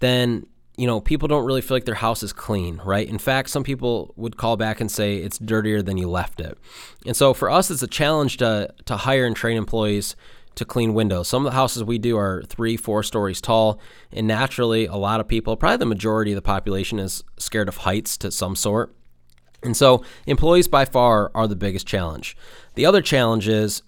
then 0.00 0.46
you 0.76 0.86
know, 0.86 1.00
people 1.00 1.28
don't 1.28 1.44
really 1.44 1.60
feel 1.60 1.76
like 1.76 1.84
their 1.84 1.94
house 1.94 2.22
is 2.22 2.32
clean, 2.32 2.80
right? 2.84 3.08
In 3.08 3.18
fact, 3.18 3.50
some 3.50 3.62
people 3.62 4.12
would 4.16 4.36
call 4.36 4.56
back 4.56 4.80
and 4.80 4.90
say 4.90 5.16
it's 5.16 5.38
dirtier 5.38 5.82
than 5.82 5.96
you 5.96 6.08
left 6.08 6.40
it. 6.40 6.58
And 7.06 7.16
so 7.16 7.32
for 7.32 7.48
us, 7.48 7.70
it's 7.70 7.82
a 7.82 7.86
challenge 7.86 8.38
to, 8.38 8.72
to 8.86 8.96
hire 8.96 9.24
and 9.24 9.36
train 9.36 9.56
employees 9.56 10.16
to 10.56 10.64
clean 10.64 10.94
windows. 10.94 11.28
Some 11.28 11.46
of 11.46 11.52
the 11.52 11.56
houses 11.56 11.84
we 11.84 11.98
do 11.98 12.16
are 12.16 12.42
three, 12.46 12.76
four 12.76 13.02
stories 13.02 13.40
tall. 13.40 13.80
And 14.12 14.26
naturally, 14.26 14.86
a 14.86 14.96
lot 14.96 15.20
of 15.20 15.28
people, 15.28 15.56
probably 15.56 15.78
the 15.78 15.86
majority 15.86 16.32
of 16.32 16.36
the 16.36 16.42
population, 16.42 16.98
is 16.98 17.22
scared 17.38 17.68
of 17.68 17.78
heights 17.78 18.16
to 18.18 18.30
some 18.30 18.56
sort. 18.56 18.94
And 19.62 19.76
so 19.76 20.04
employees 20.26 20.68
by 20.68 20.84
far 20.84 21.30
are 21.34 21.48
the 21.48 21.56
biggest 21.56 21.86
challenge. 21.86 22.36
The 22.74 22.86
other 22.86 23.00
challenge 23.00 23.48
is 23.48 23.82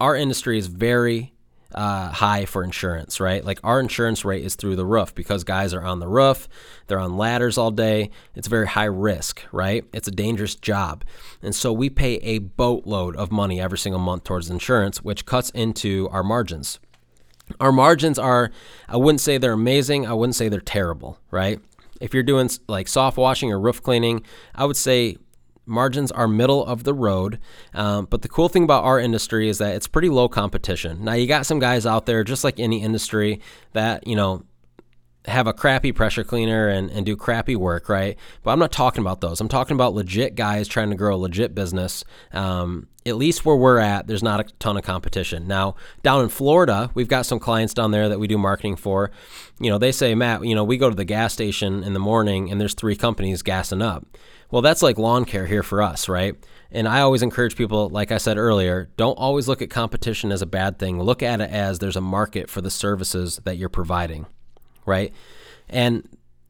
our 0.00 0.16
industry 0.16 0.58
is 0.58 0.68
very 0.68 1.32
uh, 1.74 2.08
high 2.10 2.44
for 2.44 2.64
insurance, 2.64 3.20
right? 3.20 3.44
Like 3.44 3.60
our 3.62 3.78
insurance 3.80 4.24
rate 4.24 4.44
is 4.44 4.54
through 4.54 4.76
the 4.76 4.86
roof 4.86 5.14
because 5.14 5.44
guys 5.44 5.74
are 5.74 5.84
on 5.84 6.00
the 6.00 6.08
roof, 6.08 6.48
they're 6.86 6.98
on 6.98 7.16
ladders 7.16 7.58
all 7.58 7.70
day. 7.70 8.10
It's 8.34 8.48
very 8.48 8.66
high 8.66 8.84
risk, 8.84 9.42
right? 9.52 9.84
It's 9.92 10.08
a 10.08 10.12
dangerous 10.12 10.54
job. 10.54 11.04
And 11.42 11.54
so 11.54 11.72
we 11.72 11.90
pay 11.90 12.14
a 12.16 12.38
boatload 12.38 13.16
of 13.16 13.30
money 13.30 13.60
every 13.60 13.78
single 13.78 14.00
month 14.00 14.24
towards 14.24 14.48
insurance, 14.48 15.02
which 15.02 15.26
cuts 15.26 15.50
into 15.50 16.08
our 16.10 16.22
margins. 16.22 16.80
Our 17.60 17.72
margins 17.72 18.18
are, 18.18 18.50
I 18.88 18.96
wouldn't 18.96 19.20
say 19.20 19.38
they're 19.38 19.52
amazing, 19.52 20.06
I 20.06 20.12
wouldn't 20.12 20.36
say 20.36 20.48
they're 20.48 20.60
terrible, 20.60 21.18
right? 21.30 21.60
If 22.00 22.14
you're 22.14 22.22
doing 22.22 22.48
like 22.68 22.88
soft 22.88 23.16
washing 23.16 23.52
or 23.52 23.58
roof 23.58 23.82
cleaning, 23.82 24.22
I 24.54 24.64
would 24.64 24.76
say 24.76 25.16
margins 25.68 26.10
are 26.10 26.26
middle 26.26 26.64
of 26.64 26.84
the 26.84 26.94
road. 26.94 27.38
Um, 27.74 28.06
but 28.06 28.22
the 28.22 28.28
cool 28.28 28.48
thing 28.48 28.64
about 28.64 28.84
our 28.84 28.98
industry 28.98 29.48
is 29.48 29.58
that 29.58 29.76
it's 29.76 29.86
pretty 29.86 30.08
low 30.08 30.28
competition. 30.28 31.04
Now, 31.04 31.12
you 31.12 31.26
got 31.26 31.46
some 31.46 31.58
guys 31.58 31.86
out 31.86 32.06
there, 32.06 32.24
just 32.24 32.44
like 32.44 32.58
any 32.58 32.82
industry, 32.82 33.40
that, 33.72 34.06
you 34.06 34.16
know, 34.16 34.44
have 35.28 35.46
a 35.46 35.52
crappy 35.52 35.92
pressure 35.92 36.24
cleaner 36.24 36.68
and, 36.68 36.90
and 36.90 37.06
do 37.06 37.16
crappy 37.16 37.56
work, 37.56 37.88
right? 37.88 38.16
But 38.42 38.52
I'm 38.52 38.58
not 38.58 38.72
talking 38.72 39.00
about 39.00 39.20
those. 39.20 39.40
I'm 39.40 39.48
talking 39.48 39.74
about 39.74 39.94
legit 39.94 40.34
guys 40.34 40.68
trying 40.68 40.90
to 40.90 40.96
grow 40.96 41.14
a 41.14 41.16
legit 41.16 41.54
business. 41.54 42.04
Um, 42.32 42.88
at 43.06 43.16
least 43.16 43.44
where 43.44 43.56
we're 43.56 43.78
at, 43.78 44.06
there's 44.06 44.22
not 44.22 44.40
a 44.40 44.44
ton 44.58 44.76
of 44.76 44.84
competition. 44.84 45.46
Now, 45.46 45.76
down 46.02 46.22
in 46.22 46.28
Florida, 46.28 46.90
we've 46.94 47.08
got 47.08 47.26
some 47.26 47.38
clients 47.38 47.72
down 47.72 47.90
there 47.90 48.08
that 48.08 48.18
we 48.18 48.26
do 48.26 48.36
marketing 48.36 48.76
for. 48.76 49.10
You 49.58 49.70
know, 49.70 49.78
they 49.78 49.92
say, 49.92 50.14
Matt, 50.14 50.44
you 50.44 50.54
know, 50.54 50.64
we 50.64 50.76
go 50.76 50.90
to 50.90 50.96
the 50.96 51.04
gas 51.04 51.32
station 51.32 51.82
in 51.82 51.94
the 51.94 52.00
morning 52.00 52.50
and 52.50 52.60
there's 52.60 52.74
three 52.74 52.96
companies 52.96 53.42
gassing 53.42 53.82
up. 53.82 54.06
Well, 54.50 54.62
that's 54.62 54.82
like 54.82 54.98
lawn 54.98 55.24
care 55.24 55.46
here 55.46 55.62
for 55.62 55.82
us, 55.82 56.08
right? 56.08 56.34
And 56.70 56.86
I 56.86 57.00
always 57.00 57.22
encourage 57.22 57.56
people, 57.56 57.88
like 57.88 58.12
I 58.12 58.18
said 58.18 58.36
earlier, 58.36 58.90
don't 58.96 59.16
always 59.16 59.48
look 59.48 59.62
at 59.62 59.70
competition 59.70 60.32
as 60.32 60.42
a 60.42 60.46
bad 60.46 60.78
thing. 60.78 61.02
Look 61.02 61.22
at 61.22 61.40
it 61.40 61.50
as 61.50 61.78
there's 61.78 61.96
a 61.96 62.02
market 62.02 62.50
for 62.50 62.60
the 62.60 62.70
services 62.70 63.40
that 63.44 63.56
you're 63.56 63.68
providing, 63.68 64.26
right? 64.88 65.12
And 65.68 66.08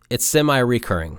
it's 0.09 0.25
semi 0.25 0.59
recurring. 0.59 1.19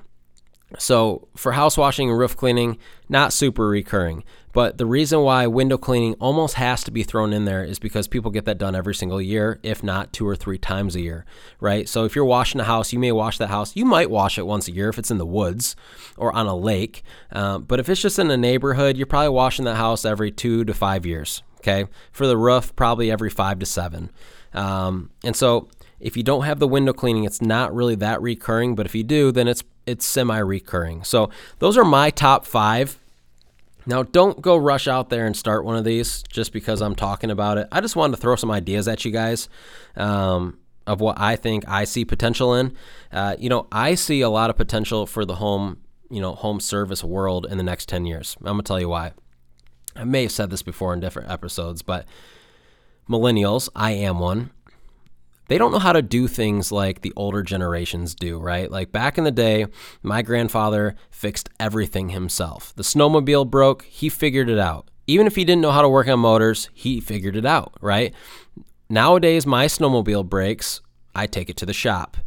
So 0.77 1.27
for 1.35 1.53
house 1.53 1.77
washing 1.77 2.09
and 2.09 2.17
roof 2.17 2.37
cleaning, 2.37 2.77
not 3.07 3.33
super 3.33 3.67
recurring. 3.67 4.23
But 4.51 4.77
the 4.77 4.85
reason 4.85 5.21
why 5.21 5.45
window 5.47 5.77
cleaning 5.77 6.15
almost 6.15 6.55
has 6.55 6.83
to 6.83 6.91
be 6.91 7.03
thrown 7.03 7.33
in 7.33 7.45
there 7.45 7.63
is 7.63 7.77
because 7.77 8.07
people 8.07 8.31
get 8.31 8.45
that 8.45 8.57
done 8.57 8.75
every 8.75 8.95
single 8.95 9.21
year, 9.21 9.59
if 9.61 9.83
not 9.83 10.11
two 10.11 10.27
or 10.27 10.35
three 10.35 10.57
times 10.57 10.95
a 10.95 11.01
year, 11.01 11.25
right? 11.59 11.87
So 11.87 12.03
if 12.03 12.15
you're 12.15 12.25
washing 12.25 12.59
a 12.59 12.63
house, 12.63 12.91
you 12.91 12.97
may 12.97 13.11
wash 13.11 13.37
that 13.37 13.49
house. 13.49 13.75
You 13.75 13.85
might 13.85 14.09
wash 14.09 14.39
it 14.39 14.47
once 14.47 14.67
a 14.67 14.71
year 14.71 14.89
if 14.89 14.97
it's 14.97 15.11
in 15.11 15.19
the 15.19 15.25
woods 15.25 15.75
or 16.17 16.33
on 16.33 16.47
a 16.47 16.55
lake. 16.55 17.03
Uh, 17.31 17.59
but 17.59 17.79
if 17.79 17.89
it's 17.89 18.01
just 18.01 18.17
in 18.17 18.31
a 18.31 18.37
neighborhood, 18.37 18.97
you're 18.97 19.05
probably 19.05 19.29
washing 19.29 19.65
that 19.65 19.75
house 19.75 20.03
every 20.03 20.31
two 20.31 20.65
to 20.65 20.73
five 20.73 21.05
years, 21.05 21.43
okay? 21.57 21.85
For 22.11 22.25
the 22.25 22.37
roof, 22.37 22.75
probably 22.75 23.11
every 23.11 23.29
five 23.29 23.59
to 23.59 23.67
seven. 23.67 24.09
Um, 24.53 25.11
and 25.23 25.35
so 25.35 25.69
if 25.99 26.15
you 26.15 26.23
don't 26.23 26.43
have 26.43 26.59
the 26.59 26.67
window 26.67 26.93
cleaning, 26.93 27.25
it's 27.25 27.41
not 27.41 27.73
really 27.73 27.95
that 27.95 28.21
recurring. 28.21 28.75
But 28.75 28.85
if 28.85 28.95
you 28.95 29.03
do, 29.03 29.31
then 29.31 29.47
it's 29.47 29.63
it's 29.85 30.05
semi-recurring. 30.05 31.03
So 31.03 31.29
those 31.59 31.77
are 31.77 31.83
my 31.83 32.09
top 32.09 32.45
five. 32.45 32.99
Now, 33.85 34.03
don't 34.03 34.39
go 34.41 34.55
rush 34.55 34.87
out 34.87 35.09
there 35.09 35.25
and 35.25 35.35
start 35.35 35.65
one 35.65 35.75
of 35.75 35.83
these 35.83 36.21
just 36.23 36.53
because 36.53 36.81
I'm 36.81 36.95
talking 36.95 37.31
about 37.31 37.57
it. 37.57 37.67
I 37.71 37.81
just 37.81 37.95
wanted 37.95 38.17
to 38.17 38.21
throw 38.21 38.35
some 38.35 38.51
ideas 38.51 38.87
at 38.87 39.03
you 39.03 39.11
guys 39.11 39.49
um, 39.95 40.59
of 40.85 41.01
what 41.01 41.19
I 41.19 41.35
think 41.35 41.67
I 41.67 41.85
see 41.85 42.05
potential 42.05 42.53
in. 42.53 42.75
Uh, 43.11 43.35
you 43.39 43.49
know, 43.49 43.67
I 43.71 43.95
see 43.95 44.21
a 44.21 44.29
lot 44.29 44.51
of 44.51 44.57
potential 44.57 45.07
for 45.07 45.25
the 45.25 45.35
home, 45.35 45.77
you 46.11 46.21
know, 46.21 46.35
home 46.35 46.59
service 46.59 47.03
world 47.03 47.47
in 47.49 47.57
the 47.57 47.63
next 47.63 47.89
10 47.89 48.05
years. 48.05 48.37
I'm 48.41 48.45
gonna 48.45 48.63
tell 48.63 48.79
you 48.79 48.89
why. 48.89 49.13
I 49.95 50.03
may 50.03 50.23
have 50.23 50.31
said 50.31 50.51
this 50.51 50.61
before 50.61 50.93
in 50.93 50.99
different 50.99 51.31
episodes, 51.31 51.81
but 51.81 52.05
millennials, 53.09 53.69
I 53.75 53.91
am 53.91 54.19
one 54.19 54.51
they 55.49 55.57
don't 55.57 55.71
know 55.71 55.79
how 55.79 55.93
to 55.93 56.01
do 56.01 56.27
things 56.27 56.71
like 56.71 57.01
the 57.01 57.11
older 57.15 57.41
generations 57.41 58.15
do, 58.15 58.39
right? 58.39 58.71
Like 58.71 58.91
back 58.91 59.17
in 59.17 59.23
the 59.23 59.31
day, 59.31 59.65
my 60.03 60.21
grandfather 60.21 60.95
fixed 61.09 61.49
everything 61.59 62.09
himself. 62.09 62.73
The 62.75 62.83
snowmobile 62.83 63.49
broke, 63.49 63.83
he 63.83 64.09
figured 64.09 64.47
it 64.47 64.59
out. 64.59 64.89
Even 65.07 65.25
if 65.25 65.35
he 65.35 65.43
didn't 65.43 65.61
know 65.61 65.71
how 65.71 65.81
to 65.81 65.89
work 65.89 66.07
on 66.07 66.19
motors, 66.19 66.69
he 66.71 67.01
figured 67.01 67.35
it 67.35 67.47
out, 67.47 67.73
right? 67.81 68.13
Nowadays, 68.89 69.47
my 69.47 69.65
snowmobile 69.65 70.29
breaks, 70.29 70.81
I 71.15 71.25
take 71.25 71.49
it 71.49 71.57
to 71.57 71.65
the 71.65 71.73
shop. 71.73 72.17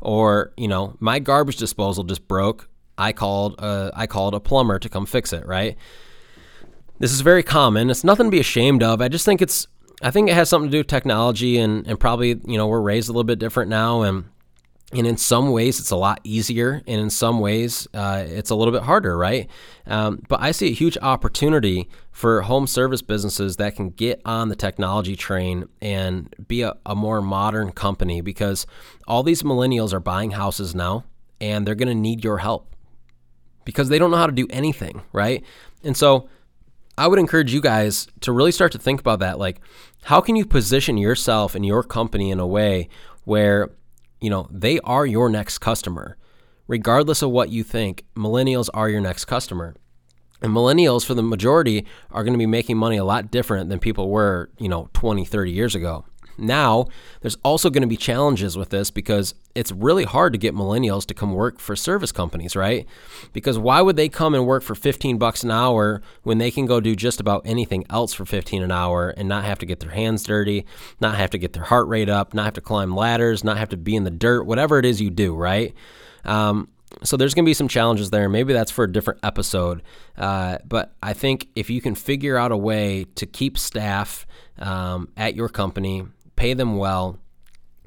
Or, 0.00 0.52
you 0.56 0.66
know, 0.66 0.96
my 1.00 1.18
garbage 1.18 1.58
disposal 1.58 2.02
just 2.02 2.26
broke. 2.26 2.70
I 2.96 3.12
called 3.12 3.60
a, 3.60 3.90
I 3.94 4.06
called 4.06 4.34
a 4.34 4.40
plumber 4.40 4.78
to 4.78 4.88
come 4.88 5.04
fix 5.04 5.34
it, 5.34 5.46
right? 5.46 5.76
This 6.98 7.12
is 7.12 7.20
very 7.20 7.42
common. 7.42 7.90
It's 7.90 8.04
nothing 8.04 8.26
to 8.26 8.30
be 8.30 8.40
ashamed 8.40 8.82
of. 8.82 9.02
I 9.02 9.08
just 9.08 9.26
think 9.26 9.42
it's 9.42 9.66
I 10.02 10.10
think 10.10 10.28
it 10.28 10.34
has 10.34 10.48
something 10.48 10.70
to 10.70 10.72
do 10.72 10.78
with 10.78 10.86
technology 10.86 11.58
and, 11.58 11.86
and 11.86 11.98
probably, 11.98 12.40
you 12.46 12.58
know, 12.58 12.66
we're 12.66 12.80
raised 12.80 13.08
a 13.08 13.12
little 13.12 13.24
bit 13.24 13.38
different 13.38 13.70
now. 13.70 14.02
And 14.02 14.24
and 14.94 15.06
in 15.06 15.16
some 15.16 15.50
ways 15.50 15.80
it's 15.80 15.90
a 15.90 15.96
lot 15.96 16.20
easier 16.24 16.82
and 16.86 17.00
in 17.00 17.10
some 17.10 17.40
ways 17.40 17.88
uh, 17.94 18.24
it's 18.26 18.50
a 18.50 18.54
little 18.54 18.72
bit 18.72 18.82
harder 18.82 19.16
right 19.16 19.48
um, 19.86 20.22
but 20.28 20.40
i 20.40 20.52
see 20.52 20.68
a 20.68 20.74
huge 20.74 20.96
opportunity 21.02 21.88
for 22.12 22.42
home 22.42 22.66
service 22.66 23.02
businesses 23.02 23.56
that 23.56 23.74
can 23.74 23.90
get 23.90 24.20
on 24.24 24.48
the 24.48 24.56
technology 24.56 25.16
train 25.16 25.66
and 25.80 26.34
be 26.46 26.62
a, 26.62 26.74
a 26.86 26.94
more 26.94 27.20
modern 27.20 27.72
company 27.72 28.20
because 28.20 28.66
all 29.08 29.22
these 29.22 29.42
millennials 29.42 29.92
are 29.92 30.00
buying 30.00 30.32
houses 30.32 30.74
now 30.74 31.04
and 31.40 31.66
they're 31.66 31.74
going 31.74 31.88
to 31.88 31.94
need 31.94 32.22
your 32.22 32.38
help 32.38 32.74
because 33.64 33.88
they 33.88 33.98
don't 33.98 34.10
know 34.10 34.16
how 34.16 34.26
to 34.26 34.32
do 34.32 34.46
anything 34.50 35.02
right 35.12 35.42
and 35.82 35.96
so 35.96 36.28
i 36.98 37.06
would 37.06 37.18
encourage 37.18 37.52
you 37.52 37.60
guys 37.60 38.06
to 38.20 38.32
really 38.32 38.52
start 38.52 38.72
to 38.72 38.78
think 38.78 39.00
about 39.00 39.18
that 39.20 39.38
like 39.38 39.60
how 40.04 40.20
can 40.20 40.36
you 40.36 40.44
position 40.44 40.96
yourself 40.96 41.54
and 41.54 41.64
your 41.64 41.82
company 41.82 42.30
in 42.30 42.38
a 42.38 42.46
way 42.46 42.88
where 43.24 43.70
you 44.24 44.30
know, 44.30 44.48
they 44.50 44.80
are 44.80 45.04
your 45.04 45.28
next 45.28 45.58
customer. 45.58 46.16
Regardless 46.66 47.20
of 47.20 47.28
what 47.30 47.50
you 47.50 47.62
think, 47.62 48.06
millennials 48.16 48.70
are 48.72 48.88
your 48.88 49.02
next 49.02 49.26
customer. 49.26 49.74
And 50.40 50.50
millennials, 50.50 51.04
for 51.04 51.12
the 51.12 51.22
majority, 51.22 51.84
are 52.10 52.24
going 52.24 52.32
to 52.32 52.38
be 52.38 52.46
making 52.46 52.78
money 52.78 52.96
a 52.96 53.04
lot 53.04 53.30
different 53.30 53.68
than 53.68 53.80
people 53.80 54.08
were, 54.08 54.48
you 54.58 54.70
know, 54.70 54.88
20, 54.94 55.26
30 55.26 55.50
years 55.50 55.74
ago. 55.74 56.06
Now, 56.36 56.86
there's 57.20 57.36
also 57.44 57.70
going 57.70 57.82
to 57.82 57.88
be 57.88 57.96
challenges 57.96 58.56
with 58.56 58.70
this 58.70 58.90
because 58.90 59.34
it's 59.54 59.70
really 59.70 60.04
hard 60.04 60.32
to 60.32 60.38
get 60.38 60.54
millennials 60.54 61.06
to 61.06 61.14
come 61.14 61.32
work 61.32 61.60
for 61.60 61.76
service 61.76 62.12
companies, 62.12 62.56
right? 62.56 62.86
Because 63.32 63.58
why 63.58 63.80
would 63.80 63.96
they 63.96 64.08
come 64.08 64.34
and 64.34 64.46
work 64.46 64.62
for 64.62 64.74
15 64.74 65.16
bucks 65.18 65.44
an 65.44 65.50
hour 65.50 66.02
when 66.22 66.38
they 66.38 66.50
can 66.50 66.66
go 66.66 66.80
do 66.80 66.96
just 66.96 67.20
about 67.20 67.42
anything 67.44 67.84
else 67.88 68.12
for 68.12 68.24
15 68.24 68.62
an 68.62 68.72
hour 68.72 69.10
and 69.10 69.28
not 69.28 69.44
have 69.44 69.58
to 69.60 69.66
get 69.66 69.80
their 69.80 69.92
hands 69.92 70.24
dirty, 70.24 70.66
not 71.00 71.16
have 71.16 71.30
to 71.30 71.38
get 71.38 71.52
their 71.52 71.64
heart 71.64 71.86
rate 71.88 72.08
up, 72.08 72.34
not 72.34 72.46
have 72.46 72.54
to 72.54 72.60
climb 72.60 72.94
ladders, 72.94 73.44
not 73.44 73.58
have 73.58 73.68
to 73.68 73.76
be 73.76 73.94
in 73.94 74.04
the 74.04 74.10
dirt, 74.10 74.44
whatever 74.44 74.78
it 74.78 74.84
is 74.84 75.00
you 75.00 75.10
do, 75.10 75.34
right? 75.34 75.72
Um, 76.24 76.68
so 77.02 77.16
there's 77.16 77.34
going 77.34 77.44
to 77.44 77.48
be 77.48 77.54
some 77.54 77.68
challenges 77.68 78.10
there. 78.10 78.28
Maybe 78.28 78.52
that's 78.52 78.70
for 78.70 78.84
a 78.84 78.92
different 78.92 79.20
episode. 79.22 79.82
Uh, 80.16 80.58
but 80.66 80.94
I 81.02 81.12
think 81.12 81.48
if 81.54 81.70
you 81.70 81.80
can 81.80 81.94
figure 81.94 82.36
out 82.36 82.52
a 82.52 82.56
way 82.56 83.06
to 83.16 83.26
keep 83.26 83.58
staff 83.58 84.26
um, 84.58 85.08
at 85.16 85.34
your 85.34 85.48
company 85.48 86.06
pay 86.36 86.54
them 86.54 86.76
well, 86.76 87.18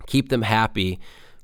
keep 0.05 0.29
them 0.29 0.41
happy, 0.41 0.99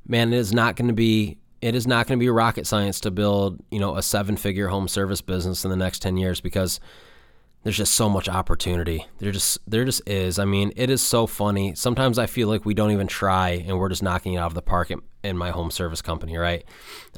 man, 0.07 0.33
it 0.33 0.37
is 0.37 0.53
not 0.53 0.75
going 0.75 0.87
to 0.87 0.93
be 0.93 1.37
it 1.61 1.75
is 1.75 1.87
not 1.87 2.07
going 2.07 2.19
to 2.19 2.23
be 2.23 2.29
rocket 2.29 2.67
science 2.67 2.99
to 2.99 3.09
build, 3.09 3.57
you 3.71 3.79
know, 3.79 3.95
a 3.95 4.03
seven-figure 4.03 4.67
home 4.67 4.89
service 4.89 5.21
business 5.21 5.63
in 5.63 5.71
the 5.71 5.77
next 5.77 6.01
10 6.01 6.17
years 6.17 6.41
because 6.41 6.81
there's 7.63 7.77
just 7.77 7.93
so 7.93 8.09
much 8.09 8.27
opportunity. 8.27 9.05
There 9.19 9.31
just 9.31 9.57
there 9.65 9.85
just 9.85 10.01
is. 10.07 10.37
I 10.37 10.45
mean, 10.45 10.73
it 10.75 10.89
is 10.89 11.01
so 11.01 11.25
funny. 11.25 11.73
Sometimes 11.75 12.19
I 12.19 12.25
feel 12.25 12.49
like 12.49 12.65
we 12.65 12.73
don't 12.73 12.91
even 12.91 13.07
try 13.07 13.63
and 13.65 13.79
we're 13.79 13.87
just 13.87 14.03
knocking 14.03 14.33
it 14.33 14.37
out 14.37 14.47
of 14.47 14.55
the 14.55 14.61
park 14.61 14.91
in, 14.91 15.01
in 15.23 15.37
my 15.37 15.51
home 15.51 15.71
service 15.71 16.01
company, 16.01 16.35
right? 16.37 16.65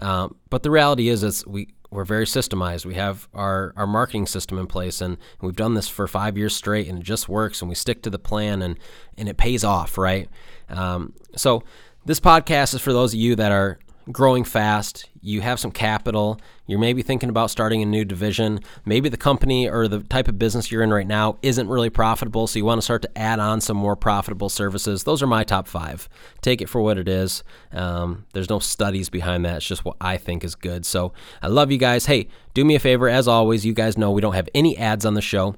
Um, 0.02 0.36
but 0.52 0.62
the 0.62 0.70
reality 0.70 1.10
is, 1.10 1.24
is 1.24 1.46
we 1.48 1.74
we're 1.96 2.06
very 2.06 2.26
systemized. 2.26 2.86
We 2.86 2.96
have 2.96 3.28
our, 3.34 3.74
our 3.76 3.88
marketing 3.88 4.28
system 4.28 4.60
in 4.60 4.68
place, 4.68 5.02
and 5.02 5.18
we've 5.42 5.56
done 5.56 5.74
this 5.74 5.88
for 5.88 6.08
five 6.08 6.38
years 6.38 6.56
straight, 6.56 6.88
and 6.88 7.00
it 7.00 7.04
just 7.04 7.30
works. 7.30 7.62
And 7.62 7.70
we 7.70 7.76
stick 7.76 8.02
to 8.04 8.10
the 8.10 8.20
plan, 8.20 8.62
and 8.62 8.78
and 9.18 9.30
it 9.30 9.38
pays 9.38 9.64
off, 9.64 9.98
right? 9.98 10.30
Um, 10.70 11.14
so 11.36 11.64
this 12.06 12.20
podcast 12.20 12.74
is 12.74 12.82
for 12.82 12.94
those 12.94 13.14
of 13.14 13.20
you 13.20 13.36
that 13.36 13.52
are 13.52 13.80
growing 14.12 14.44
fast, 14.44 15.10
you 15.22 15.42
have 15.42 15.60
some 15.60 15.72
capital, 15.72 16.40
you're 16.68 16.80
maybe 16.80 17.02
thinking 17.02 17.30
about 17.30 17.50
starting 17.50 17.82
a 17.82 17.86
new 17.86 18.06
division, 18.06 18.60
maybe 18.86 19.10
the 19.10 19.18
company 19.18 19.68
or 19.68 19.88
the 19.88 20.02
type 20.02 20.28
of 20.28 20.38
business 20.38 20.72
you're 20.72 20.84
in 20.84 20.94
right 20.94 21.08
now 21.08 21.38
isn't 21.42 21.68
really 21.68 21.90
profitable, 21.90 22.48
so 22.48 22.60
you 22.60 22.66
want 22.66 22.80
to 22.80 22.84
start 22.84 23.02
to 23.02 23.18
add 23.18 23.40
on 23.40 23.62
some 23.62 23.78
more 23.78 23.96
profitable 23.96 24.50
services. 24.50 25.04
Those 25.04 25.24
are 25.24 25.28
my 25.28 25.44
top 25.44 25.68
five. 25.68 26.08
Take 26.42 26.62
it 26.62 26.70
for 26.70 26.82
what 26.82 26.98
it 26.98 27.08
is. 27.08 27.44
Um, 27.72 28.26
there's 28.34 28.50
no 28.50 28.60
studies 28.60 29.10
behind 29.10 29.46
that, 29.46 29.58
it's 29.58 29.66
just 29.66 29.86
what 29.86 29.98
I 30.00 30.18
think 30.18 30.44
is 30.44 30.56
good. 30.56 30.86
So 30.86 31.14
I 31.42 31.48
love 31.48 31.72
you 31.72 31.78
guys. 31.78 32.06
Hey, 32.06 32.28
do 32.54 32.64
me 32.64 32.76
a 32.76 32.80
favor, 32.80 33.10
as 33.10 33.28
always, 33.28 33.66
you 33.66 33.74
guys 33.74 33.98
know 33.98 34.12
we 34.12 34.22
don't 34.22 34.36
have 34.36 34.50
any 34.54 34.78
ads 34.78 35.06
on 35.06 35.16
the 35.16 35.22
show. 35.22 35.56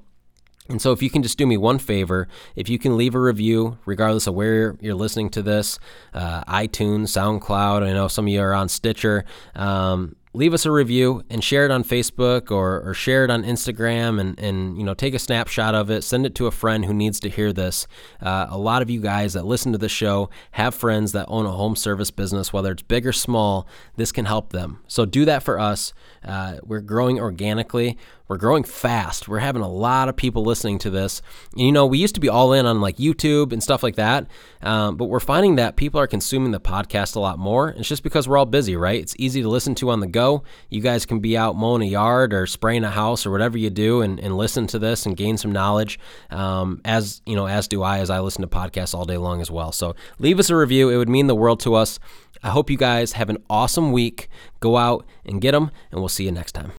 And 0.68 0.82
so, 0.82 0.92
if 0.92 1.02
you 1.02 1.10
can 1.10 1.22
just 1.22 1.38
do 1.38 1.46
me 1.46 1.56
one 1.56 1.78
favor, 1.78 2.28
if 2.54 2.68
you 2.68 2.78
can 2.78 2.96
leave 2.96 3.14
a 3.14 3.20
review, 3.20 3.78
regardless 3.86 4.26
of 4.26 4.34
where 4.34 4.76
you're 4.80 4.94
listening 4.94 5.30
to 5.30 5.42
this, 5.42 5.78
uh, 6.12 6.44
iTunes, 6.44 7.08
SoundCloud, 7.08 7.82
I 7.82 7.92
know 7.92 8.08
some 8.08 8.26
of 8.26 8.32
you 8.32 8.40
are 8.40 8.54
on 8.54 8.68
Stitcher. 8.68 9.24
Um, 9.54 10.16
leave 10.38 10.54
us 10.54 10.66
a 10.66 10.70
review 10.70 11.22
and 11.30 11.42
share 11.42 11.64
it 11.64 11.70
on 11.70 11.82
Facebook 11.82 12.50
or, 12.50 12.80
or 12.82 12.94
share 12.94 13.24
it 13.24 13.30
on 13.30 13.42
Instagram 13.42 14.20
and, 14.20 14.38
and 14.38 14.78
you 14.78 14.84
know 14.84 14.94
take 14.94 15.14
a 15.14 15.18
snapshot 15.18 15.74
of 15.74 15.90
it, 15.90 16.02
send 16.02 16.26
it 16.26 16.34
to 16.36 16.46
a 16.46 16.50
friend 16.50 16.84
who 16.84 16.94
needs 16.94 17.18
to 17.20 17.28
hear 17.28 17.52
this. 17.52 17.86
Uh, 18.20 18.46
a 18.48 18.58
lot 18.58 18.82
of 18.82 18.90
you 18.90 19.00
guys 19.00 19.32
that 19.32 19.44
listen 19.46 19.72
to 19.72 19.78
the 19.78 19.88
show 19.88 20.30
have 20.52 20.74
friends 20.74 21.12
that 21.12 21.26
own 21.28 21.46
a 21.46 21.50
home 21.50 21.76
service 21.76 22.10
business, 22.10 22.52
whether 22.52 22.72
it's 22.72 22.82
big 22.82 23.06
or 23.06 23.12
small. 23.12 23.66
This 23.96 24.12
can 24.12 24.26
help 24.26 24.52
them. 24.52 24.80
So 24.86 25.04
do 25.04 25.24
that 25.24 25.42
for 25.42 25.58
us. 25.58 25.92
Uh, 26.24 26.58
we're 26.62 26.80
growing 26.80 27.18
organically. 27.18 27.96
We're 28.28 28.36
growing 28.36 28.62
fast. 28.62 29.26
We're 29.26 29.38
having 29.38 29.62
a 29.62 29.68
lot 29.68 30.08
of 30.08 30.16
people 30.16 30.44
listening 30.44 30.78
to 30.80 30.90
this. 30.90 31.22
And, 31.52 31.62
you 31.62 31.72
know, 31.72 31.86
we 31.86 31.98
used 31.98 32.14
to 32.14 32.20
be 32.20 32.28
all 32.28 32.52
in 32.52 32.66
on 32.66 32.80
like 32.80 32.98
YouTube 32.98 33.52
and 33.52 33.62
stuff 33.62 33.82
like 33.82 33.96
that, 33.96 34.26
um, 34.62 34.96
but 34.96 35.06
we're 35.06 35.18
finding 35.18 35.56
that 35.56 35.76
people 35.76 35.98
are 35.98 36.06
consuming 36.06 36.52
the 36.52 36.60
podcast 36.60 37.16
a 37.16 37.20
lot 37.20 37.38
more. 37.38 37.70
It's 37.70 37.88
just 37.88 38.02
because 38.02 38.28
we're 38.28 38.36
all 38.36 38.46
busy, 38.46 38.76
right? 38.76 39.00
It's 39.00 39.14
easy 39.18 39.40
to 39.42 39.48
listen 39.48 39.74
to 39.76 39.90
on 39.90 40.00
the 40.00 40.06
go. 40.06 40.44
You 40.68 40.82
guys 40.82 41.06
can 41.06 41.20
be 41.20 41.36
out 41.38 41.56
mowing 41.56 41.82
a 41.82 41.86
yard 41.86 42.34
or 42.34 42.46
spraying 42.46 42.84
a 42.84 42.90
house 42.90 43.24
or 43.24 43.30
whatever 43.30 43.56
you 43.56 43.70
do 43.70 44.02
and, 44.02 44.20
and 44.20 44.36
listen 44.36 44.66
to 44.68 44.78
this 44.78 45.06
and 45.06 45.16
gain 45.16 45.38
some 45.38 45.52
knowledge. 45.52 45.98
Um, 46.30 46.80
as 46.84 47.22
you 47.24 47.34
know, 47.34 47.48
as 47.48 47.66
do 47.66 47.82
I, 47.82 48.00
as 48.00 48.10
I 48.10 48.20
listen 48.20 48.42
to 48.42 48.48
podcasts 48.48 48.94
all 48.94 49.06
day 49.06 49.16
long 49.16 49.40
as 49.40 49.50
well. 49.50 49.72
So 49.72 49.96
leave 50.18 50.38
us 50.38 50.50
a 50.50 50.56
review. 50.56 50.90
It 50.90 50.96
would 50.98 51.08
mean 51.08 51.28
the 51.28 51.34
world 51.34 51.60
to 51.60 51.74
us. 51.74 51.98
I 52.42 52.50
hope 52.50 52.70
you 52.70 52.76
guys 52.76 53.12
have 53.12 53.30
an 53.30 53.38
awesome 53.48 53.90
week. 53.90 54.28
Go 54.60 54.76
out 54.76 55.04
and 55.24 55.40
get 55.40 55.52
them, 55.52 55.70
and 55.90 56.00
we'll 56.00 56.08
see 56.08 56.24
you 56.24 56.32
next 56.32 56.52
time. 56.52 56.77